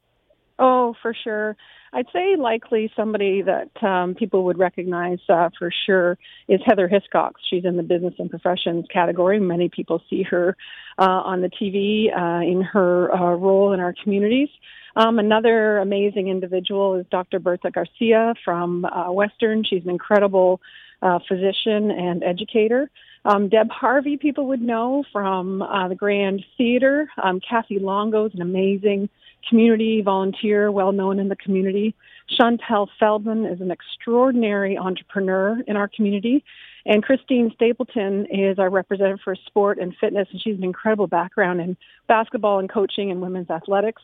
[0.59, 1.55] Oh, for sure.
[1.97, 6.15] I'd say likely somebody that um, people would recognize uh, for sure
[6.47, 7.31] is Heather Hiscox.
[7.49, 9.39] She's in the business and professions category.
[9.39, 10.55] Many people see her
[10.99, 14.49] uh, on the TV uh, in her uh, role in our communities.
[14.95, 17.39] Um, another amazing individual is Dr.
[17.39, 19.63] Bertha Garcia from uh, Western.
[19.67, 20.61] She's an incredible
[21.01, 22.91] uh, physician and educator.
[23.25, 27.09] Um, Deb Harvey, people would know from uh, the Grand Theater.
[27.21, 29.09] Um, Kathy Longo is an amazing
[29.47, 31.95] community volunteer, well known in the community.
[32.29, 36.43] Chantel Feldman is an extraordinary entrepreneur in our community.
[36.85, 41.59] And Christine Stapleton is our representative for sport and fitness, and she's an incredible background
[41.61, 41.77] in
[42.07, 44.01] basketball and coaching and women's athletics.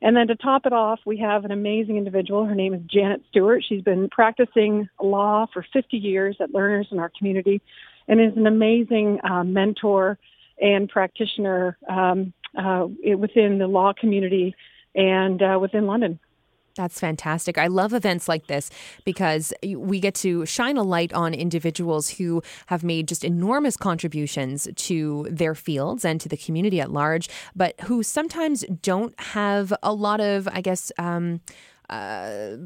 [0.00, 2.44] And then to top it off, we have an amazing individual.
[2.44, 3.64] Her name is Janet Stewart.
[3.66, 7.62] She's been practicing law for 50 years at Lerners in our community
[8.08, 10.18] and is an amazing uh, mentor
[10.60, 14.54] and practitioner um, uh, within the law community
[14.94, 16.18] and uh, within London.
[16.74, 17.58] That's fantastic.
[17.58, 18.70] I love events like this
[19.04, 24.66] because we get to shine a light on individuals who have made just enormous contributions
[24.76, 29.92] to their fields and to the community at large, but who sometimes don't have a
[29.92, 31.40] lot of, I guess, um,
[31.92, 32.56] uh,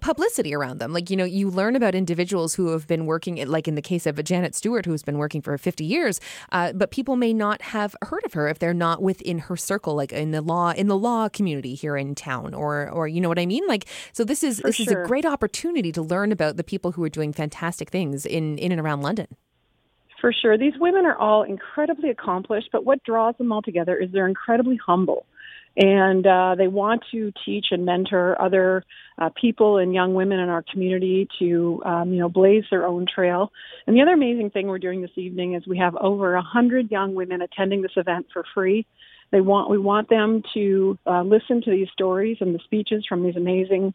[0.00, 0.92] publicity around them.
[0.92, 4.06] Like, you know, you learn about individuals who have been working, like in the case
[4.06, 6.20] of Janet Stewart, who's been working for 50 years,
[6.52, 9.94] uh, but people may not have heard of her if they're not within her circle,
[9.94, 13.28] like in the law, in the law community here in town, or, or you know
[13.28, 13.66] what I mean?
[13.66, 14.86] Like, so this is, for this sure.
[14.86, 18.56] is a great opportunity to learn about the people who are doing fantastic things in,
[18.58, 19.26] in and around London.
[20.20, 20.58] For sure.
[20.58, 24.76] These women are all incredibly accomplished, but what draws them all together is they're incredibly
[24.76, 25.26] humble
[25.76, 28.84] and uh, they want to teach and mentor other
[29.18, 33.06] uh, people and young women in our community to um, you know blaze their own
[33.06, 33.52] trail.
[33.86, 36.90] And the other amazing thing we're doing this evening is we have over a hundred
[36.90, 38.86] young women attending this event for free.
[39.30, 43.22] They want we want them to uh, listen to these stories and the speeches from
[43.22, 43.94] these amazing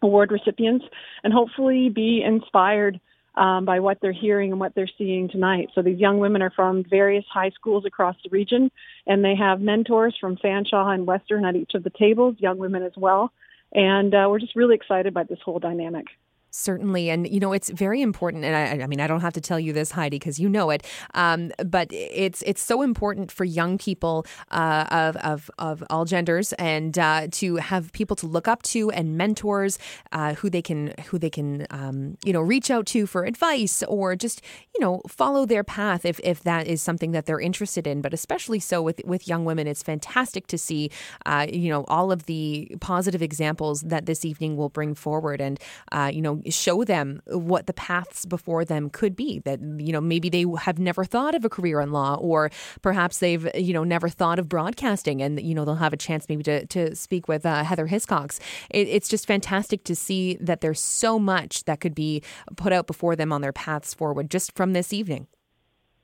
[0.00, 0.84] award recipients,
[1.22, 3.00] and hopefully be inspired
[3.34, 5.70] um, by what they're hearing and what they're seeing tonight.
[5.74, 8.70] So these young women are from various high schools across the region,
[9.06, 12.82] and they have mentors from Fanshawe and Western at each of the tables, young women
[12.82, 13.32] as well.
[13.72, 16.06] And uh, we're just really excited by this whole dynamic.
[16.54, 17.08] Certainly.
[17.08, 18.44] And, you know, it's very important.
[18.44, 20.68] And I, I mean, I don't have to tell you this, Heidi, because you know
[20.68, 20.84] it.
[21.14, 26.52] Um, but it's it's so important for young people uh, of, of, of all genders
[26.54, 29.78] and uh, to have people to look up to and mentors
[30.12, 33.82] uh, who they can who they can um, you know reach out to for advice
[33.84, 34.42] or just
[34.74, 38.02] you know follow their path if, if that is something that they're interested in.
[38.02, 40.90] But especially so with with young women, it's fantastic to see
[41.24, 45.58] uh, you know all of the positive examples that this evening will bring forward and
[45.92, 49.40] uh, you know show them what the paths before them could be.
[49.40, 53.18] That, you know, maybe they have never thought of a career in law, or perhaps
[53.18, 56.42] they've, you know, never thought of broadcasting and, you know, they'll have a chance maybe
[56.42, 58.40] to, to speak with uh, Heather Hiscox.
[58.70, 62.22] It, it's just fantastic to see that there's so much that could be
[62.56, 65.26] put out before them on their paths forward just from this evening.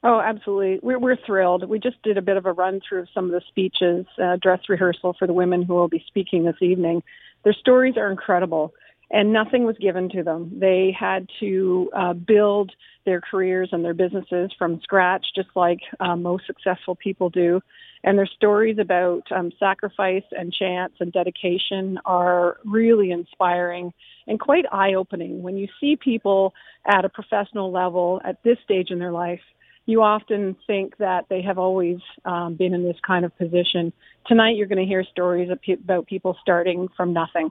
[0.05, 0.79] Oh, absolutely.
[0.81, 1.69] We're, we're thrilled.
[1.69, 4.37] We just did a bit of a run through of some of the speeches, uh,
[4.37, 7.03] dress rehearsal for the women who will be speaking this evening.
[7.43, 8.75] Their stories are incredible
[9.11, 10.53] and nothing was given to them.
[10.59, 12.73] They had to uh, build
[13.05, 17.63] their careers and their businesses from scratch, just like uh, most successful people do.
[18.05, 23.93] And their stories about um, sacrifice and chance and dedication are really inspiring
[24.27, 25.43] and quite eye opening.
[25.43, 26.55] When you see people
[26.87, 29.41] at a professional level at this stage in their life,
[29.87, 31.97] you often think that they have always
[32.27, 33.91] um, been in this kind of position.
[34.27, 37.51] Tonight, you're going to hear stories about people starting from nothing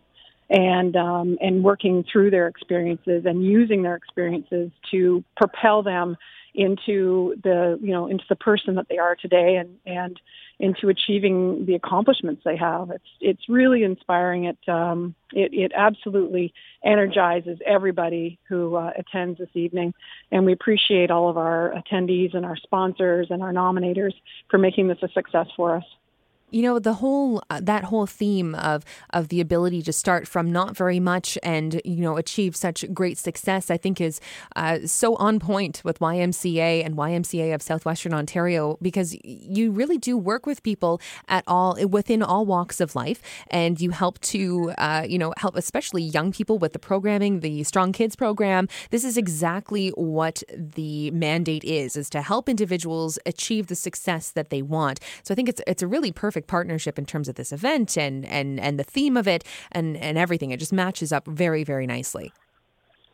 [0.49, 6.17] and um, and working through their experiences and using their experiences to propel them
[6.55, 10.19] into the you know into the person that they are today and and
[10.59, 12.89] into achieving the accomplishments they have.
[12.89, 14.45] It's it's really inspiring.
[14.45, 19.93] It um, it, it absolutely energizes everybody who uh, attends this evening,
[20.31, 24.13] and we appreciate all of our attendees and our sponsors and our nominators
[24.49, 25.83] for making this a success for us.
[26.49, 30.49] You know, the whole uh, that whole theme of of the ability to start from
[30.49, 34.21] not very much and you know achieve such great success, I think is
[34.55, 40.17] uh, so on point with YMCA and YMCA of Southwestern Ontario because you really do
[40.17, 43.21] work with people at all within all walks of life,
[43.51, 47.61] and you help to uh, you know help especially young people with the programming, the
[47.65, 48.69] Strong Kids program.
[48.89, 54.49] This is exactly what the mandate is: is to help individuals achieve the success that
[54.49, 55.01] they want.
[55.23, 57.97] So I think it's it's a really perfect perfect partnership in terms of this event
[57.97, 60.51] and and and the theme of it and and everything.
[60.51, 62.31] It just matches up very very nicely.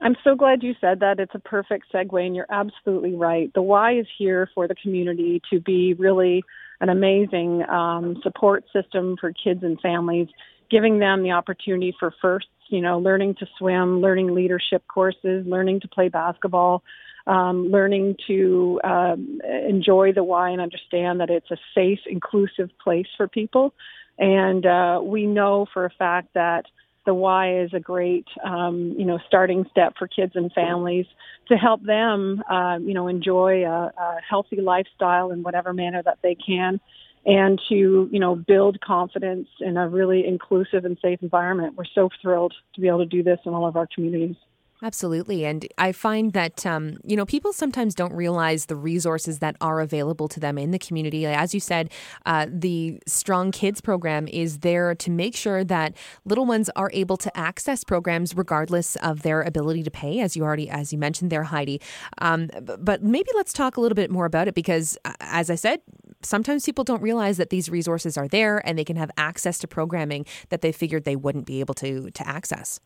[0.01, 1.19] I'm so glad you said that.
[1.19, 3.49] It's a perfect segue, and you're absolutely right.
[3.53, 6.43] The Y is here for the community to be really
[6.82, 10.28] an amazing um, support system for kids and families,
[10.69, 15.80] giving them the opportunity for firsts, you know, learning to swim, learning leadership courses, learning
[15.80, 16.84] to play basketball,
[17.28, 23.07] um, learning to um, enjoy the Y and understand that it's a safe, inclusive place
[23.17, 23.74] for people.
[24.17, 26.65] And uh, we know for a fact that
[27.05, 31.05] the Y is a great, um, you know, starting step for kids and families
[31.49, 36.19] to help them, uh, you know, enjoy a, a healthy lifestyle in whatever manner that
[36.24, 36.80] they can,
[37.26, 41.76] and to, you know, build confidence in a really inclusive and safe environment.
[41.76, 44.36] We're so thrilled to be able to do this in all of our communities.
[44.84, 45.46] Absolutely.
[45.46, 49.80] And I find that, um, you know, people sometimes don't realize the resources that are
[49.80, 51.26] available to them in the community.
[51.26, 51.90] As you said,
[52.26, 57.16] uh, the Strong Kids program is there to make sure that little ones are able
[57.16, 61.32] to access programs regardless of their ability to pay, as you already, as you mentioned
[61.32, 61.80] there, Heidi.
[62.18, 65.56] Um, but maybe let's talk a little bit more about it because, uh, as I
[65.56, 65.80] said,
[66.24, 69.68] sometimes people don't realize that these resources are there and they can have access to
[69.68, 72.82] programming that they figured they wouldn't be able to to access.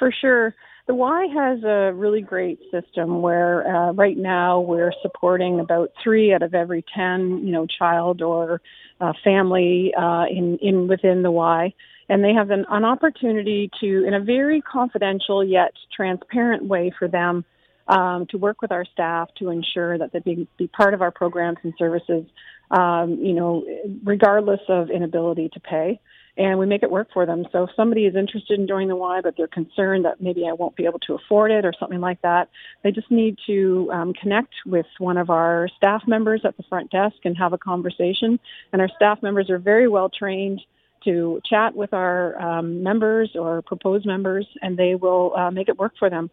[0.00, 0.56] For sure.
[0.88, 6.34] The Y has a really great system where uh, right now we're supporting about three
[6.34, 8.60] out of every ten, you know, child or
[9.00, 11.72] uh, family uh, in in within the Y,
[12.08, 17.06] and they have an, an opportunity to, in a very confidential yet transparent way, for
[17.06, 17.44] them
[17.86, 21.12] um, to work with our staff to ensure that they be, be part of our
[21.12, 22.24] programs and services,
[22.72, 23.64] um, you know,
[24.04, 26.00] regardless of inability to pay
[26.36, 27.44] and we make it work for them.
[27.52, 30.52] So if somebody is interested in joining the Y, but they're concerned that maybe I
[30.52, 32.48] won't be able to afford it or something like that,
[32.82, 36.90] they just need to um, connect with one of our staff members at the front
[36.90, 38.40] desk and have a conversation.
[38.72, 40.60] And our staff members are very well trained
[41.04, 45.78] to chat with our um, members or proposed members, and they will uh, make it
[45.78, 46.30] work for them.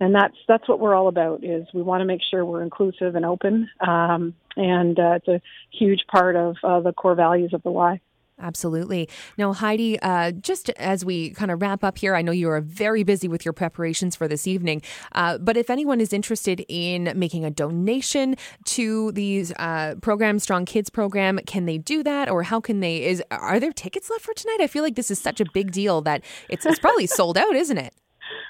[0.00, 1.44] And that's that's what we're all about.
[1.44, 5.40] Is we want to make sure we're inclusive and open, um, and uh, it's a
[5.70, 8.00] huge part of uh, the core values of the Y.
[8.42, 9.08] Absolutely.
[9.38, 12.60] Now, Heidi, uh, just as we kind of wrap up here, I know you are
[12.60, 14.82] very busy with your preparations for this evening,
[15.12, 20.64] uh, but if anyone is interested in making a donation to these uh, programs, Strong
[20.64, 23.04] Kids program, can they do that, or how can they?
[23.04, 24.58] Is are there tickets left for tonight?
[24.60, 27.54] I feel like this is such a big deal that it's, it's probably sold out,
[27.54, 27.94] isn't it?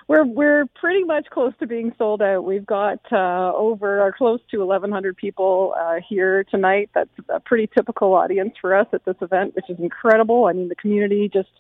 [0.08, 2.44] We're we're pretty much close to being sold out.
[2.44, 6.90] We've got uh, over or close to 1,100 people uh, here tonight.
[6.94, 10.46] That's a pretty typical audience for us at this event, which is incredible.
[10.46, 11.50] I mean, the community just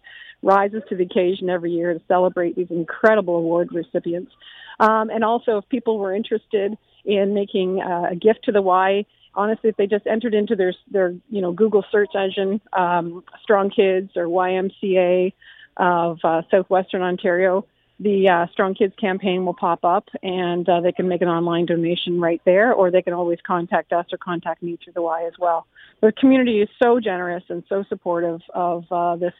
[0.42, 4.32] rises to the occasion every year to celebrate these incredible award recipients.
[4.80, 9.04] Um, and also, if people were interested in making uh, a gift to the Y,
[9.34, 13.70] honestly, if they just entered into their their you know Google search engine, um, Strong
[13.70, 15.32] Kids or YMCA
[15.76, 17.66] of uh, Southwestern Ontario
[18.02, 21.66] the uh, Strong Kids campaign will pop up and uh, they can make an online
[21.66, 25.24] donation right there, or they can always contact us or contact me through the Y
[25.26, 25.66] as well.
[26.00, 29.34] The community is so generous and so supportive of uh, this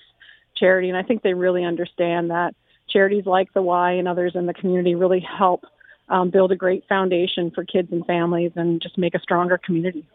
[0.57, 2.55] charity, and I think they really understand that
[2.89, 5.65] charities like the Y and others in the community really help
[6.09, 10.07] um, build a great foundation for kids and families and just make a stronger community.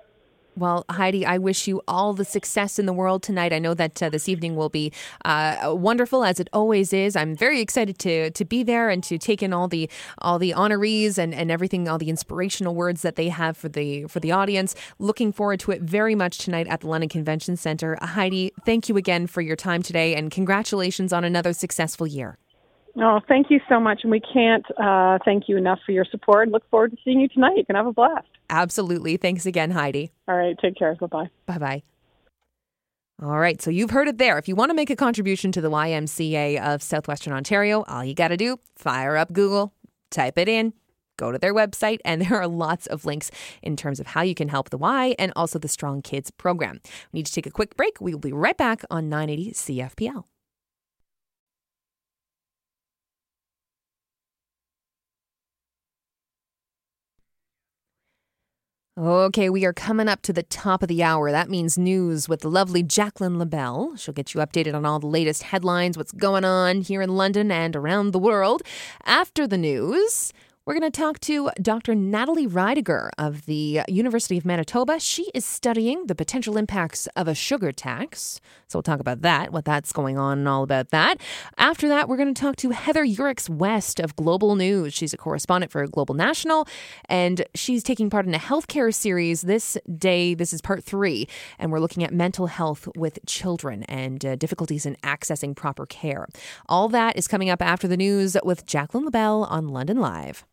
[0.57, 3.53] Well, Heidi, I wish you all the success in the world tonight.
[3.53, 4.91] I know that uh, this evening will be
[5.23, 7.15] uh, wonderful, as it always is.
[7.15, 9.87] I'm very excited to to be there and to take in all the
[10.17, 14.05] all the honorees and, and everything, all the inspirational words that they have for the
[14.05, 14.73] for the audience.
[14.97, 17.95] Looking forward to it very much tonight at the London Convention Center.
[18.01, 22.39] Heidi, thank you again for your time today, and congratulations on another successful year.
[22.99, 23.99] Oh, thank you so much.
[24.01, 26.49] And we can't uh, thank you enough for your support.
[26.49, 27.57] Look forward to seeing you tonight.
[27.57, 28.25] You can have a blast.
[28.49, 29.17] Absolutely.
[29.17, 30.11] Thanks again, Heidi.
[30.27, 30.57] All right.
[30.59, 30.95] Take care.
[30.95, 31.29] Bye bye.
[31.45, 31.83] Bye bye.
[33.19, 34.37] All right, so you've heard it there.
[34.37, 38.13] If you want to make a contribution to the YMCA of Southwestern Ontario, all you
[38.13, 39.73] got to do, fire up Google,
[40.11, 40.71] type it in,
[41.17, 43.31] go to their website, and there are lots of links
[43.63, 46.79] in terms of how you can help the Y and also the Strong Kids program.
[47.11, 47.99] We need to take a quick break.
[47.99, 50.25] We will be right back on 980 CFPL.
[58.99, 61.29] Okay, we are coming up to the top of the hour.
[61.29, 63.95] That means news with the lovely Jacqueline LaBelle.
[63.95, 67.51] She'll get you updated on all the latest headlines, what's going on here in London
[67.51, 68.63] and around the world.
[69.05, 70.33] After the news,
[70.67, 71.95] we're going to talk to Dr.
[71.95, 74.99] Natalie Riediger of the University of Manitoba.
[74.99, 78.41] She is studying the potential impacts of a sugar tax.
[78.67, 81.21] So we'll talk about that, what that's going on, and all about that.
[81.57, 84.93] After that, we're going to talk to Heather Yourex West of Global News.
[84.93, 86.67] She's a correspondent for Global National,
[87.07, 90.33] and she's taking part in a healthcare series this day.
[90.33, 94.85] This is part three, and we're looking at mental health with children and uh, difficulties
[94.85, 96.27] in accessing proper care.
[96.67, 100.45] All that is coming up after the news with Jacqueline LaBelle on London Live.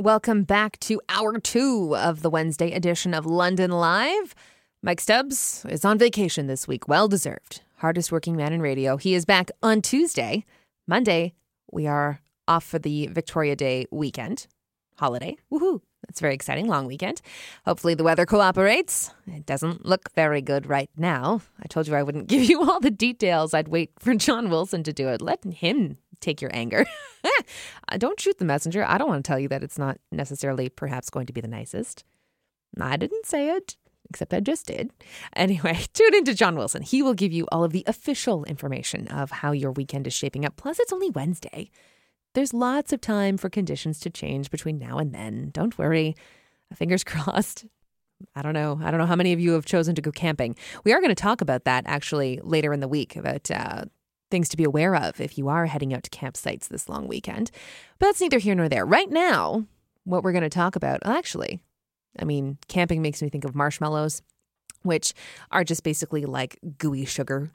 [0.00, 4.32] Welcome back to hour two of the Wednesday edition of London Live.
[4.80, 7.62] Mike Stubbs is on vacation this week, well deserved.
[7.78, 8.96] Hardest working man in radio.
[8.96, 10.44] He is back on Tuesday.
[10.86, 11.34] Monday,
[11.72, 14.46] we are off for the Victoria Day weekend
[14.98, 15.36] holiday.
[15.52, 15.80] Woohoo!
[16.06, 17.20] That's very exciting, long weekend.
[17.64, 19.10] Hopefully, the weather cooperates.
[19.26, 21.40] It doesn't look very good right now.
[21.60, 23.52] I told you I wouldn't give you all the details.
[23.52, 25.20] I'd wait for John Wilson to do it.
[25.20, 26.86] Let him take your anger.
[27.90, 28.84] Uh, don't shoot the messenger.
[28.84, 31.48] I don't want to tell you that it's not necessarily perhaps going to be the
[31.48, 32.04] nicest.
[32.78, 33.76] I didn't say it,
[34.10, 34.92] except I just did.
[35.34, 36.82] Anyway, tune into John Wilson.
[36.82, 40.44] He will give you all of the official information of how your weekend is shaping
[40.44, 40.56] up.
[40.56, 41.70] Plus, it's only Wednesday.
[42.34, 45.50] There's lots of time for conditions to change between now and then.
[45.52, 46.14] Don't worry.
[46.74, 47.66] Fingers crossed.
[48.34, 48.80] I don't know.
[48.82, 50.56] I don't know how many of you have chosen to go camping.
[50.84, 53.84] We are going to talk about that actually later in the week about uh,
[54.30, 57.50] things to be aware of if you are heading out to campsites this long weekend.
[57.98, 58.84] But that's neither here nor there.
[58.84, 59.64] Right now,
[60.04, 61.60] what we're going to talk about, actually,
[62.18, 64.22] I mean, camping makes me think of marshmallows,
[64.82, 65.12] which
[65.50, 67.50] are just basically like gooey sugar.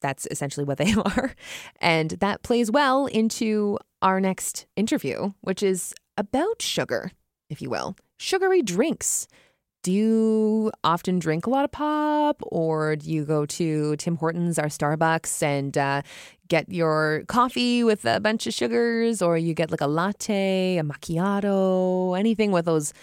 [0.00, 1.34] That's essentially what they are.
[1.80, 7.12] And that plays well into our next interview, which is about sugar,
[7.50, 9.26] if you will, sugary drinks.
[9.86, 14.58] Do you often drink a lot of pop, or do you go to Tim Hortons
[14.58, 16.02] or Starbucks and uh,
[16.48, 20.82] get your coffee with a bunch of sugars, or you get like a latte, a
[20.82, 22.94] macchiato, anything with those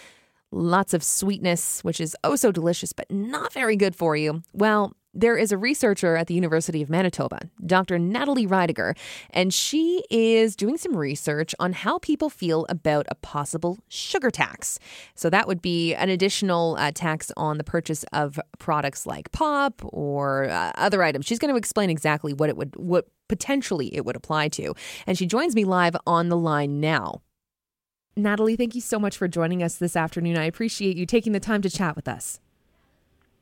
[0.52, 4.42] lots of sweetness, which is oh so delicious, but not very good for you?
[4.52, 7.99] Well, there is a researcher at the University of Manitoba, Dr.
[7.99, 8.97] Natalie Riediger,
[9.30, 14.80] and she is doing some research on how people feel about a possible sugar tax.
[15.16, 19.82] So that would be an additional uh, tax on the purchase of products like pop
[19.84, 21.26] or uh, other items.
[21.26, 24.74] She's going to explain exactly what it would what potentially it would apply to.
[25.07, 27.22] And she joins me live on the line now.
[28.16, 30.38] Natalie, thank you so much for joining us this afternoon.
[30.38, 32.39] I appreciate you taking the time to chat with us.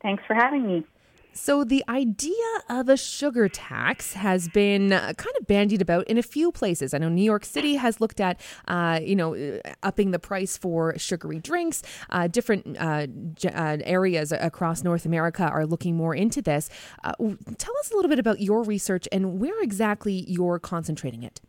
[0.02, 0.86] Thanks for having me.
[1.34, 2.34] So, the idea
[2.70, 6.94] of a sugar tax has been uh, kind of bandied about in a few places.
[6.94, 10.58] I know New York City has looked at, uh, you know, uh, upping the price
[10.58, 11.84] for sugary drinks.
[12.10, 13.08] Uh, different uh,
[13.46, 16.70] uh, areas across North America are looking more into this.
[17.04, 21.40] tell us a little bit about your research and where exactly you're concentrating it.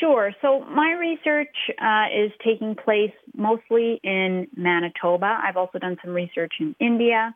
[0.00, 0.32] Sure.
[0.40, 5.40] So my research uh, is taking place mostly in Manitoba.
[5.42, 7.34] I've also done some research in India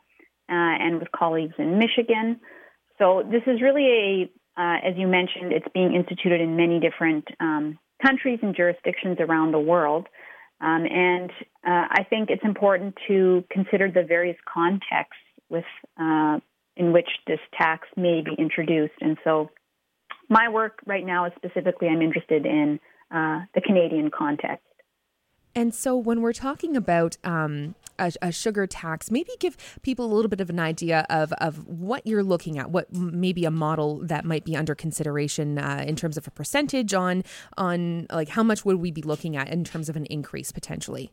[0.49, 2.40] uh, and with colleagues in Michigan.
[2.99, 7.26] So this is really a, uh, as you mentioned, it's being instituted in many different
[7.40, 10.07] um, countries and jurisdictions around the world.
[10.61, 11.30] Um, and
[11.66, 15.18] uh, I think it's important to consider the various contexts
[15.51, 15.64] with
[16.01, 16.38] uh,
[16.76, 18.95] in which this tax may be introduced.
[19.01, 19.51] And so
[20.28, 22.80] my work right now is specifically I'm interested in
[23.14, 24.64] uh, the Canadian context.
[25.55, 30.12] And so when we're talking about um, a, a, sugar tax, maybe give people a
[30.12, 33.99] little bit of an idea of, of what you're looking at, what maybe a model
[34.05, 37.22] that might be under consideration uh, in terms of a percentage on
[37.57, 41.11] on like how much would we be looking at in terms of an increase potentially.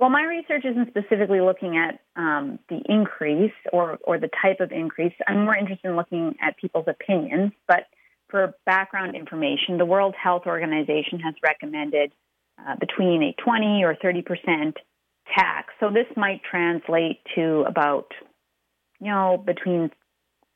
[0.00, 4.72] Well, my research isn't specifically looking at um, the increase or, or the type of
[4.72, 5.12] increase.
[5.28, 7.52] I'm more interested in looking at people's opinions.
[7.68, 7.84] But
[8.30, 12.12] for background information, the World Health Organization has recommended
[12.58, 14.76] uh, between a 20 or 30 percent
[15.34, 15.72] tax.
[15.80, 18.06] So this might translate to about,
[19.00, 19.90] you know, between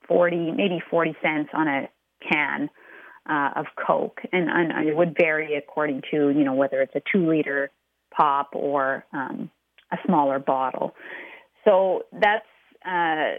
[0.08, 1.88] 40, maybe 40 cents on a
[2.30, 2.68] can
[3.28, 4.20] uh, of Coke.
[4.32, 7.70] And, and it would vary according to, you know, whether it's a two liter
[8.16, 9.50] pop or um,
[9.92, 10.94] a smaller bottle.
[11.64, 12.46] So that's
[12.84, 13.38] uh,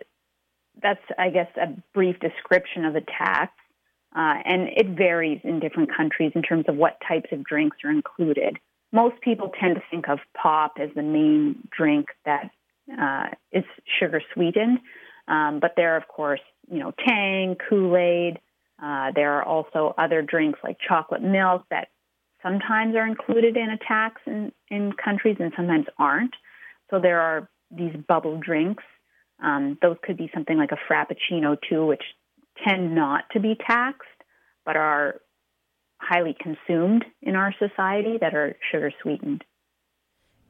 [0.82, 3.54] that's I guess a brief description of the tax,
[4.16, 7.92] uh, and it varies in different countries in terms of what types of drinks are
[7.92, 8.58] included.
[9.02, 12.46] Most people tend to think of pop as the main drink that
[13.04, 13.66] uh, is
[14.00, 14.78] sugar sweetened,
[15.28, 18.36] um, but there are of course you know Tang, Kool Aid,
[18.82, 21.88] Uh, there are also other drinks like chocolate milk that
[22.44, 26.36] sometimes are included in a tax in, in countries and sometimes aren't.
[26.90, 28.84] So there are these bubble drinks.
[29.42, 32.04] Um, those could be something like a frappuccino too, which
[32.66, 34.20] tend not to be taxed,
[34.66, 35.22] but are
[36.08, 39.44] highly consumed in our society that are sugar sweetened.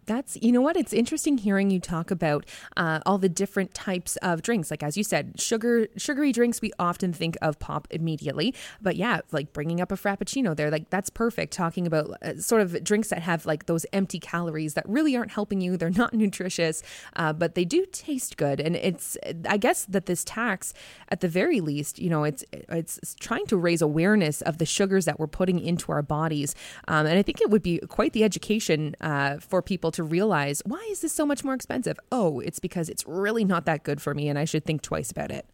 [0.06, 0.78] That's, you know what?
[0.78, 2.46] It's interesting hearing you talk about
[2.78, 4.70] uh, all the different types of drinks.
[4.70, 8.54] Like, as you said, sugar, sugary drinks, we often think of pop immediately.
[8.82, 11.54] But yeah, like bringing up a Frappuccino there, like that's perfect.
[11.54, 15.32] Talking about uh, sort of drinks that have like those empty calories that really aren't
[15.32, 15.78] helping you.
[15.78, 16.84] They're not nutritious,
[17.16, 18.60] uh, but they do taste good.
[18.60, 20.74] And it's, I guess that this tax,
[21.10, 25.06] at the very least, you know, it's, it's trying to raise awareness of the sugars
[25.06, 26.54] that we're putting into our bodies.
[26.88, 30.62] Um, and I think it would be quite the education uh, for people to realize
[30.66, 32.00] why is this so much more expensive?
[32.12, 35.12] Oh, it's because it's really not that good for me and I should think twice
[35.12, 35.46] about it.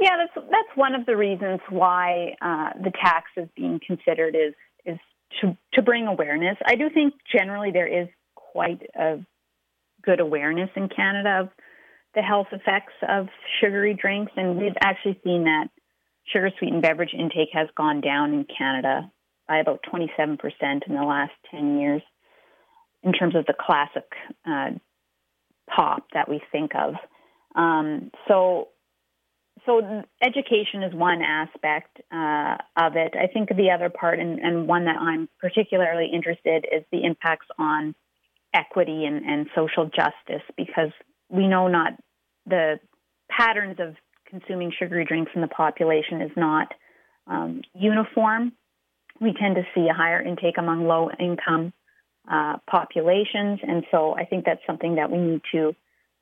[0.00, 4.54] Yeah, that's that's one of the reasons why uh, the tax is being considered is
[4.84, 4.98] is
[5.40, 6.56] to to bring awareness.
[6.66, 9.18] I do think generally there is quite a
[10.02, 11.48] good awareness in Canada of
[12.14, 13.28] the health effects of
[13.60, 15.68] sugary drinks, and we've actually seen that
[16.26, 19.10] sugar sweetened beverage intake has gone down in Canada
[19.52, 20.38] by about 27%
[20.86, 22.00] in the last 10 years
[23.02, 24.10] in terms of the classic
[24.48, 24.70] uh,
[25.68, 26.94] pop that we think of.
[27.54, 28.68] Um, so,
[29.66, 33.12] so education is one aspect uh, of it.
[33.14, 37.48] I think the other part, and, and, one that I'm particularly interested, is the impacts
[37.58, 37.94] on
[38.54, 40.92] equity and, and social justice, because
[41.28, 41.92] we know not
[42.46, 42.80] the
[43.28, 43.96] patterns of
[44.30, 46.72] consuming sugary drinks in the population is not
[47.26, 48.52] um, uniform.
[49.22, 51.72] We tend to see a higher intake among low income
[52.30, 53.60] uh, populations.
[53.62, 55.74] And so I think that's something that we need to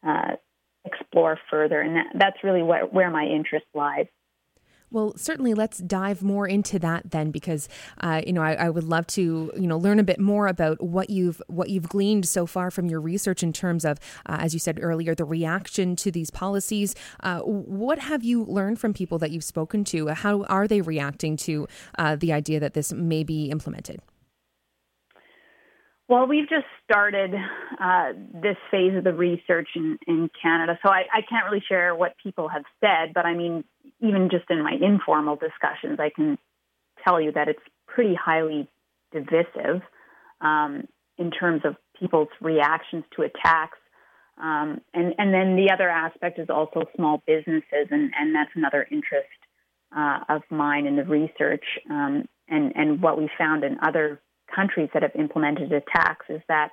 [0.06, 0.36] uh,
[0.84, 1.80] explore further.
[1.80, 4.06] And that, that's really where my interest lies.
[4.92, 7.68] Well, certainly, let's dive more into that then, because
[8.00, 10.82] uh, you know I, I, would love to you know learn a bit more about
[10.82, 14.52] what you've what you've gleaned so far from your research in terms of, uh, as
[14.52, 16.96] you said earlier, the reaction to these policies.
[17.22, 20.08] Uh, what have you learned from people that you've spoken to?
[20.08, 24.00] How are they reacting to uh, the idea that this may be implemented?
[26.08, 27.32] Well, we've just started
[27.80, 31.94] uh, this phase of the research in, in Canada, so I, I, can't really share
[31.94, 33.62] what people have said, but I mean,
[34.00, 36.38] even just in my informal discussions, I can
[37.04, 38.68] tell you that it's pretty highly
[39.12, 39.82] divisive
[40.40, 40.86] um,
[41.18, 43.78] in terms of people's reactions to attacks.
[44.38, 48.86] Um, and, and then the other aspect is also small businesses, and, and that's another
[48.90, 49.28] interest
[49.94, 54.20] uh, of mine in the research um, and, and what we found in other
[54.54, 56.72] countries that have implemented a tax is that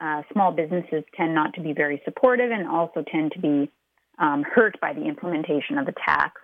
[0.00, 3.70] uh, small businesses tend not to be very supportive and also tend to be
[4.18, 6.40] um, hurt by the implementation of the tax.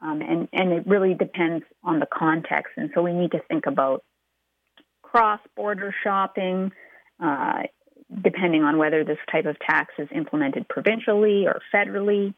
[0.00, 2.72] Um, and, and it really depends on the context.
[2.76, 4.04] And so we need to think about
[5.02, 6.70] cross border shopping,
[7.22, 7.62] uh,
[8.22, 12.34] depending on whether this type of tax is implemented provincially or federally.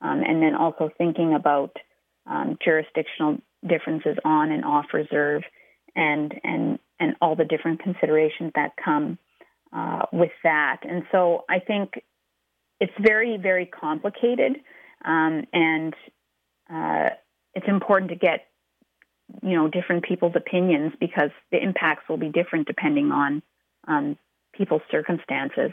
[0.00, 1.76] Um, and then also thinking about
[2.26, 5.42] um, jurisdictional differences on and off reserve
[5.94, 9.18] and, and and all the different considerations that come
[9.72, 10.78] uh, with that.
[10.88, 11.94] And so I think
[12.82, 14.56] it's very, very complicated,
[15.04, 15.94] um, and
[16.68, 17.10] uh,
[17.54, 18.46] it's important to get
[19.40, 23.40] you know different people's opinions because the impacts will be different depending on
[23.86, 24.18] um,
[24.52, 25.70] people's circumstances.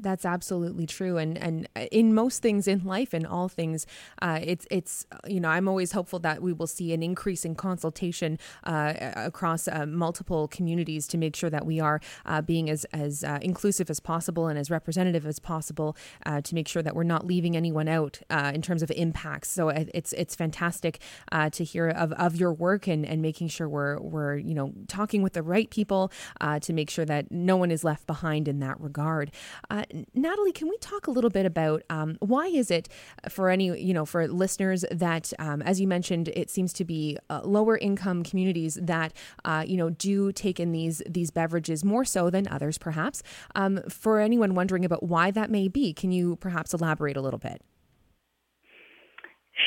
[0.00, 3.84] That's absolutely true, and and in most things in life, in all things,
[4.22, 7.56] uh, it's it's you know I'm always hopeful that we will see an increase in
[7.56, 12.84] consultation uh, across uh, multiple communities to make sure that we are uh, being as
[12.92, 15.96] as uh, inclusive as possible and as representative as possible
[16.26, 18.20] uh, to make sure that we're not leaving anyone out
[18.54, 19.50] in terms of impacts.
[19.50, 21.00] So it's it's fantastic
[21.32, 25.22] to hear of, of your work and, and making sure we're we're you know talking
[25.22, 26.12] with the right people
[26.60, 29.32] to make sure that no one is left behind in that regard.
[30.14, 32.88] Natalie, can we talk a little bit about um, why is it
[33.28, 37.18] for any, you know, for listeners that, um, as you mentioned, it seems to be
[37.30, 39.12] uh, lower income communities that,
[39.44, 43.22] uh, you know, do take in these these beverages more so than others, perhaps.
[43.54, 47.38] Um, for anyone wondering about why that may be, can you perhaps elaborate a little
[47.38, 47.62] bit?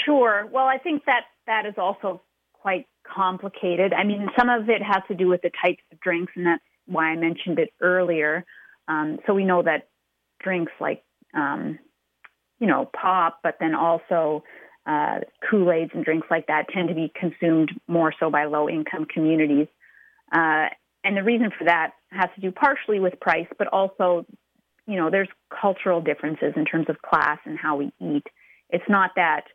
[0.06, 0.48] Sure.
[0.52, 2.22] Well, I think that that is also
[2.54, 3.94] quite complicated.
[3.94, 6.64] I mean, some of it has to do with the types of drinks, and that's
[6.86, 8.46] why I mentioned it earlier.
[8.88, 9.88] Um, so we know that
[10.44, 11.80] drinks like um,
[12.60, 14.44] you know pop, but then also
[14.86, 15.20] uh,
[15.50, 19.06] Kool Aids and drinks like that tend to be consumed more so by low income
[19.06, 19.68] communities.
[20.32, 20.68] Uh,
[21.04, 24.26] and the reason for that has to do partially with price, but also,
[24.88, 28.24] you know, there's cultural differences in terms of class and how we eat.
[28.70, 29.46] It's not that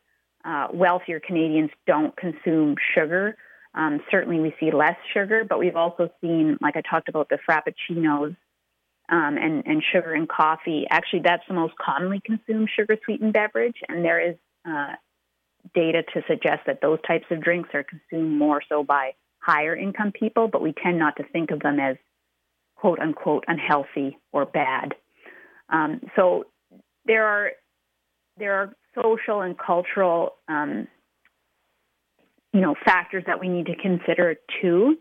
[0.44, 3.36] uh, wealthier Canadians don't consume sugar.
[3.74, 7.38] Um, certainly, we see less sugar, but we've also seen, like I talked about, the
[7.48, 8.36] frappuccinos
[9.08, 10.86] um, and, and sugar in coffee.
[10.90, 14.36] Actually, that's the most commonly consumed sugar sweetened beverage, and there is
[14.68, 14.94] uh,
[15.74, 20.12] data to suggest that those types of drinks are consumed more so by higher income
[20.12, 21.96] people, but we tend not to think of them as
[22.76, 24.94] quote unquote unhealthy or bad.
[25.68, 26.44] Um, so
[27.04, 27.50] there are
[28.38, 30.88] there are social and cultural um,
[32.52, 34.98] you know factors that we need to consider too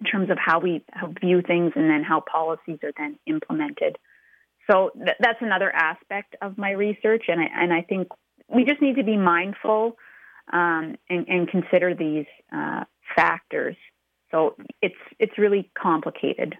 [0.00, 0.82] in terms of how we
[1.20, 3.96] view things and then how policies are then implemented.
[4.70, 8.08] So th- that's another aspect of my research, and I, and I think
[8.48, 9.96] we just need to be mindful
[10.52, 12.84] um, and, and, consider these uh,
[13.14, 13.76] factors.
[14.32, 16.56] So it's it's really complicated.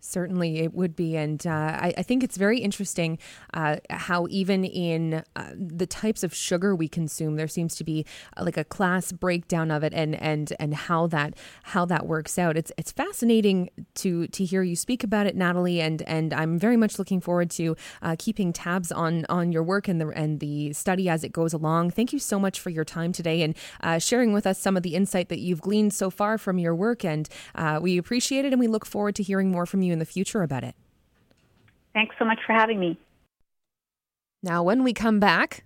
[0.00, 1.16] Certainly, it would be.
[1.16, 3.18] And uh, I, I, think it's very interesting
[3.54, 8.06] uh, how, even in uh, the types of sugar we consume, there seems to be
[8.36, 11.34] uh, like a class breakdown of it and, and, and how that
[11.64, 12.56] how that works out.
[12.56, 15.80] It's it's fascinating to to hear you speak about it, Natalie.
[15.80, 19.88] And, and I'm very much looking forward to uh, keeping tabs on, on your work
[19.88, 21.90] and the, and the study as it goes along.
[21.90, 24.84] Thank you so much for your time today and uh, sharing with us some of
[24.84, 27.04] the insight that you've gleaned so far from your work.
[27.04, 27.28] And
[27.80, 30.42] we appreciate it and we look forward to hearing more from you in the future
[30.42, 30.74] about it.
[31.92, 32.98] Thanks so much for having me.
[34.42, 35.64] Now, when we come back,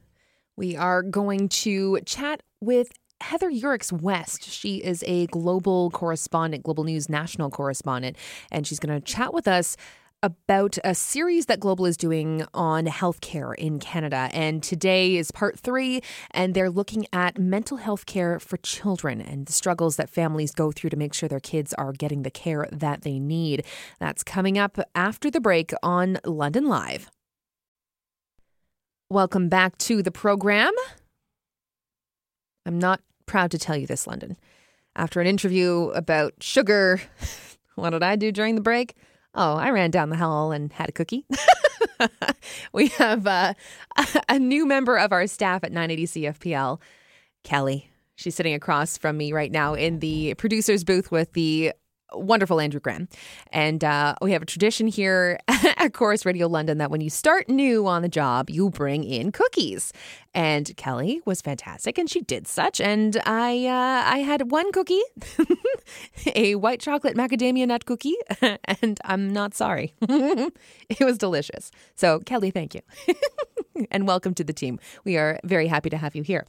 [0.56, 4.44] we are going to chat with Heather Yourex West.
[4.44, 8.16] She is a global correspondent, Global News national correspondent,
[8.50, 9.76] and she's going to chat with us
[10.22, 14.28] about a series that Global is doing on healthcare in Canada.
[14.32, 16.02] And today is part three,
[16.32, 20.72] and they're looking at mental health care for children and the struggles that families go
[20.72, 23.64] through to make sure their kids are getting the care that they need.
[23.98, 27.10] That's coming up after the break on London Live.
[29.08, 30.72] Welcome back to the program.
[32.66, 34.36] I'm not proud to tell you this, London.
[34.94, 37.00] After an interview about sugar,
[37.74, 38.94] what did I do during the break?
[39.34, 41.24] Oh, I ran down the hall and had a cookie.
[42.72, 43.54] we have uh,
[44.28, 46.80] a new member of our staff at 980 CFPL,
[47.44, 47.90] Kelly.
[48.16, 51.72] She's sitting across from me right now in the producer's booth with the
[52.12, 53.08] wonderful Andrew Graham.
[53.52, 57.48] And uh, we have a tradition here at Corus Radio London that when you start
[57.48, 59.92] new on the job, you bring in cookies.
[60.32, 62.80] And Kelly was fantastic, and she did such.
[62.80, 65.02] And I, uh, I had one cookie,
[66.36, 68.14] a white chocolate macadamia nut cookie,
[68.80, 69.94] and I'm not sorry.
[70.00, 71.72] it was delicious.
[71.96, 72.82] So, Kelly, thank you,
[73.90, 74.78] and welcome to the team.
[75.04, 76.46] We are very happy to have you here.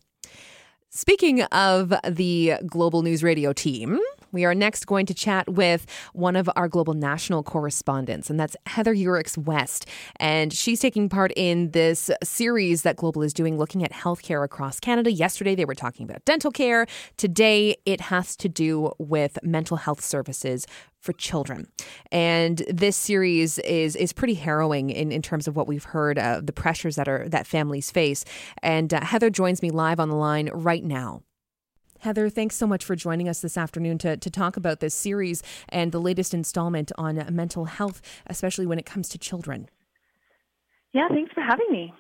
[0.94, 4.00] Speaking of the Global News Radio team,
[4.32, 8.56] we are next going to chat with one of our global national correspondents, and that's
[8.66, 9.86] Heather Yourex West.
[10.18, 14.80] And she's taking part in this series that Global is doing looking at healthcare across
[14.80, 15.12] Canada.
[15.12, 16.86] Yesterday, they were talking about dental care.
[17.18, 20.66] Today, it has to do with mental health services
[21.02, 21.68] for children.
[22.12, 26.46] And this series is is pretty harrowing in, in terms of what we've heard of
[26.46, 28.24] the pressures that are that families face.
[28.62, 31.24] And uh, Heather joins me live on the line right now.
[32.02, 35.44] Heather, thanks so much for joining us this afternoon to, to talk about this series
[35.70, 39.70] and the latest installment on mental health, especially when it comes to children.
[40.94, 41.94] Yeah, thanks for having me.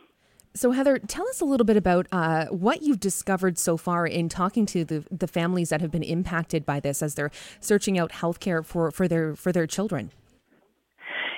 [0.56, 4.28] So, Heather, tell us a little bit about uh, what you've discovered so far in
[4.28, 8.12] talking to the, the families that have been impacted by this as they're searching out
[8.12, 10.12] healthcare for, for their for their children.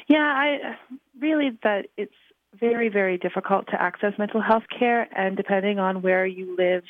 [0.07, 0.77] Yeah, I
[1.19, 2.13] really that it's
[2.59, 6.83] very, very difficult to access mental health care, and depending on where you live,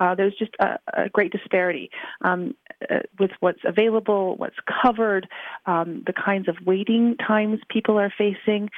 [0.00, 1.90] uh, there's just a, a great disparity
[2.22, 2.54] um,
[2.90, 5.28] uh, with what's available, what's covered,
[5.66, 8.70] um, the kinds of waiting times people are facing,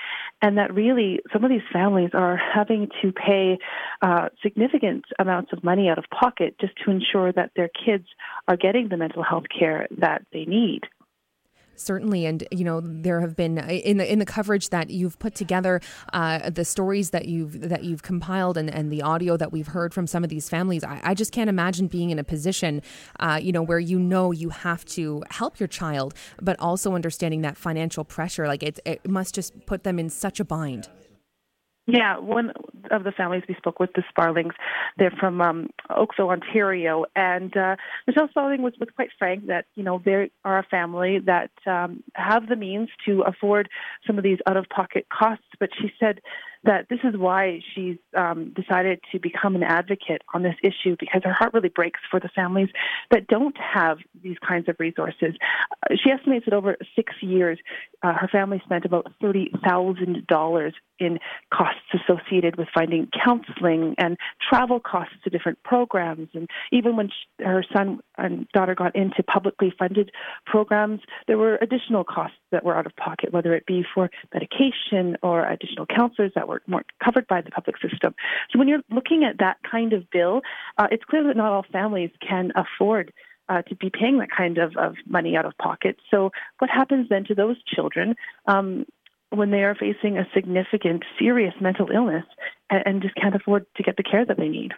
[0.43, 3.59] and that really some of these families are having to pay
[4.03, 8.07] uh, significant amounts of money out of pocket just to ensure that their kids
[8.49, 10.83] are getting the mental health care that they need.
[11.81, 15.35] Certainly, and you know there have been in the in the coverage that you've put
[15.35, 15.81] together,
[16.13, 19.95] uh, the stories that you've that you've compiled, and, and the audio that we've heard
[19.95, 20.85] from some of these families.
[20.85, 22.83] I, I just can't imagine being in a position,
[23.19, 27.41] uh, you know, where you know you have to help your child, but also understanding
[27.43, 28.47] that financial pressure.
[28.47, 30.89] Like it, it must just put them in such a bind.
[31.87, 32.53] Yeah, one
[32.91, 34.53] of the families we spoke with, the Sparlings,
[34.97, 37.77] they're from um, Oakville, Ontario, and uh,
[38.07, 42.03] Michelle Sparling was, was quite frank that you know they are a family that um,
[42.15, 43.69] have the means to afford
[44.07, 46.21] some of these out-of-pocket costs, but she said
[46.65, 51.23] that this is why she's um, decided to become an advocate on this issue because
[51.25, 52.69] her heart really breaks for the families
[53.11, 55.35] that don't have these kinds of resources.
[55.91, 57.59] Uh, she estimates that over six years,
[58.03, 61.19] uh, her family spent about $30,000 in
[61.53, 64.17] costs associated with finding counseling and
[64.49, 66.29] travel costs to different programs.
[66.35, 70.11] And even when she, her son and daughter got into publicly funded
[70.47, 75.17] programs, there were additional costs that were out of pocket, whether it be for medication
[75.23, 78.15] or additional counselors that were, weren't covered by the public system.
[78.51, 80.43] So when you're looking at that kind of bill,
[80.79, 83.13] uh, it's clear that not all families can afford
[83.51, 85.97] uh, to be paying that kind of, of money out of pocket.
[86.11, 86.31] So,
[86.61, 88.15] what happens then to those children
[88.47, 88.87] um,
[89.31, 92.25] when they are facing a significant, serious mental illness
[92.69, 94.73] and, and just can't afford to get the care that they need?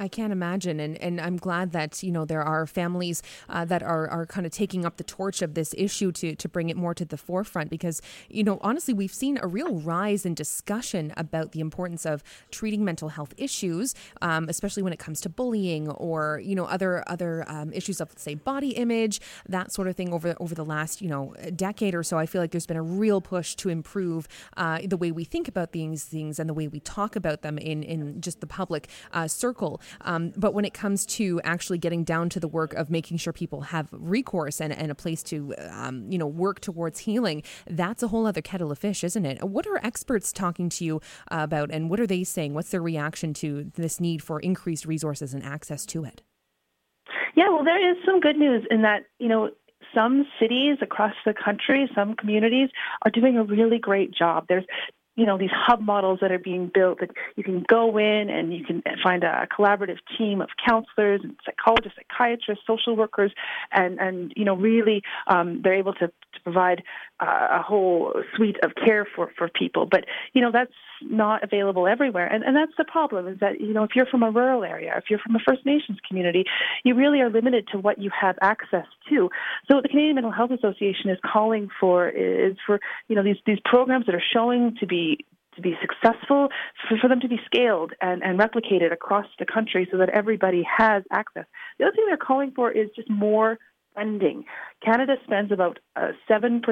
[0.00, 3.82] I can't imagine, and and I'm glad that you know there are families uh, that
[3.82, 6.76] are are kind of taking up the torch of this issue to to bring it
[6.76, 11.12] more to the forefront because you know honestly we've seen a real rise in discussion
[11.18, 15.90] about the importance of treating mental health issues, um, especially when it comes to bullying
[15.90, 20.14] or you know other other um, issues of say body image that sort of thing
[20.14, 22.16] over over the last you know decade or so.
[22.16, 24.26] I feel like there's been a real push to improve
[24.56, 27.58] uh, the way we think about these things and the way we talk about them
[27.58, 29.78] in in just the public uh, circle.
[30.02, 33.32] Um, but when it comes to actually getting down to the work of making sure
[33.32, 38.02] people have recourse and, and a place to, um, you know, work towards healing, that's
[38.02, 39.42] a whole other kettle of fish, isn't it?
[39.42, 42.54] What are experts talking to you about, and what are they saying?
[42.54, 46.22] What's their reaction to this need for increased resources and access to it?
[47.34, 49.50] Yeah, well, there is some good news in that, you know,
[49.94, 52.68] some cities across the country, some communities
[53.02, 54.46] are doing a really great job.
[54.48, 54.64] There's
[55.16, 58.54] you know these hub models that are being built that you can go in and
[58.54, 63.32] you can find a collaborative team of counselors and psychologists psychiatrists social workers
[63.72, 66.82] and and you know really um, they're able to, to provide
[67.20, 69.86] uh, a whole suite of care for for people.
[69.86, 72.26] But you know that's not available everywhere.
[72.26, 74.94] And and that's the problem is that you know if you're from a rural area
[74.96, 76.44] if you're from a first nations community
[76.84, 79.28] you really are limited to what you have access to.
[79.70, 83.58] So the canadian mental health association is calling for is for you know these these
[83.64, 84.99] programs that are showing to be
[85.56, 86.48] to be successful,
[86.88, 90.62] for, for them to be scaled and, and replicated across the country so that everybody
[90.62, 91.44] has access.
[91.78, 93.58] The other thing they're calling for is just more
[93.94, 94.44] funding.
[94.84, 96.62] Canada spends about uh, 7%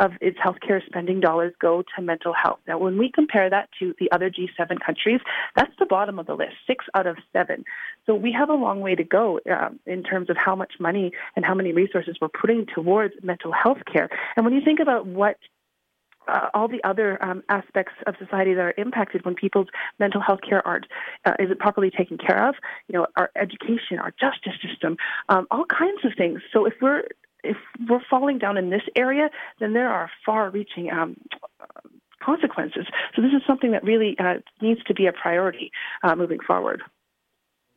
[0.00, 2.58] of its healthcare spending dollars go to mental health.
[2.66, 5.20] Now, when we compare that to the other G7 countries,
[5.54, 7.64] that's the bottom of the list, six out of seven.
[8.06, 11.12] So we have a long way to go um, in terms of how much money
[11.36, 14.08] and how many resources we're putting towards mental health care.
[14.36, 15.36] And when you think about what
[16.28, 19.68] uh, all the other um, aspects of society that are impacted when people's
[19.98, 20.86] mental health care aren't
[21.24, 22.54] uh, isn't properly taken care of.
[22.88, 24.96] You know, our education, our justice system,
[25.28, 26.40] um, all kinds of things.
[26.52, 27.04] So if we're
[27.42, 27.56] if
[27.88, 29.28] we're falling down in this area,
[29.60, 31.16] then there are far-reaching um,
[32.22, 32.86] consequences.
[33.14, 35.70] So this is something that really uh, needs to be a priority
[36.02, 36.82] uh, moving forward.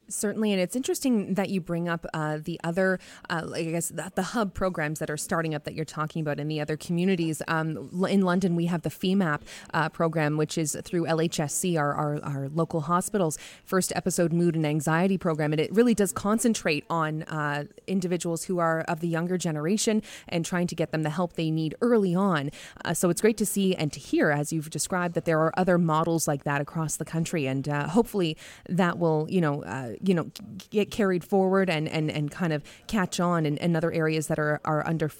[0.10, 3.00] Certainly, and it's interesting that you bring up uh, the other,
[3.30, 6.40] uh, I guess, the, the, hub programs that are starting up that you're talking about
[6.40, 7.42] in the other communities.
[7.48, 9.42] Um, in London, we have the FEMAP
[9.74, 14.66] uh, program, which is through LHSC, our, our, our, local hospitals, first episode mood and
[14.66, 15.52] anxiety program.
[15.52, 20.46] And it really does concentrate on uh, individuals who are of the younger generation and
[20.46, 22.52] trying to get them the help they need early on.
[22.86, 25.54] Uh, so it's great to see and to hear, as you've described, that there are
[25.58, 27.46] other models like that across the country.
[27.46, 28.38] And uh, hopefully
[28.70, 29.64] that will, you know,
[30.02, 30.30] you know
[30.70, 34.40] get carried forward and and, and kind of catch on in, in other areas that
[34.40, 35.12] are are under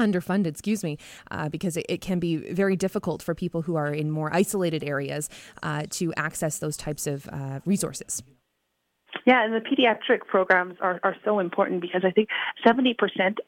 [0.00, 0.96] underfunded, excuse me,
[1.30, 4.82] uh, because it, it, can be very difficult for people who are in more isolated
[4.82, 5.28] areas
[5.62, 8.22] uh, to access those types of uh, resources.
[9.26, 12.28] Yeah, and the pediatric programs are, are so important because I think
[12.66, 12.94] 70%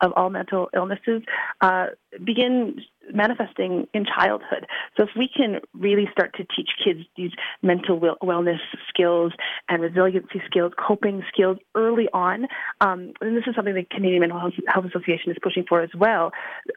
[0.01, 1.23] of all mental illnesses
[1.61, 1.87] uh,
[2.25, 2.81] begin
[3.13, 4.67] manifesting in childhood.
[4.97, 7.33] So if we can really start to teach kids these
[7.63, 9.33] mental wellness skills
[9.69, 12.47] and resiliency skills, coping skills early on,
[12.81, 16.33] um, and this is something the Canadian Mental Health Association is pushing for as well,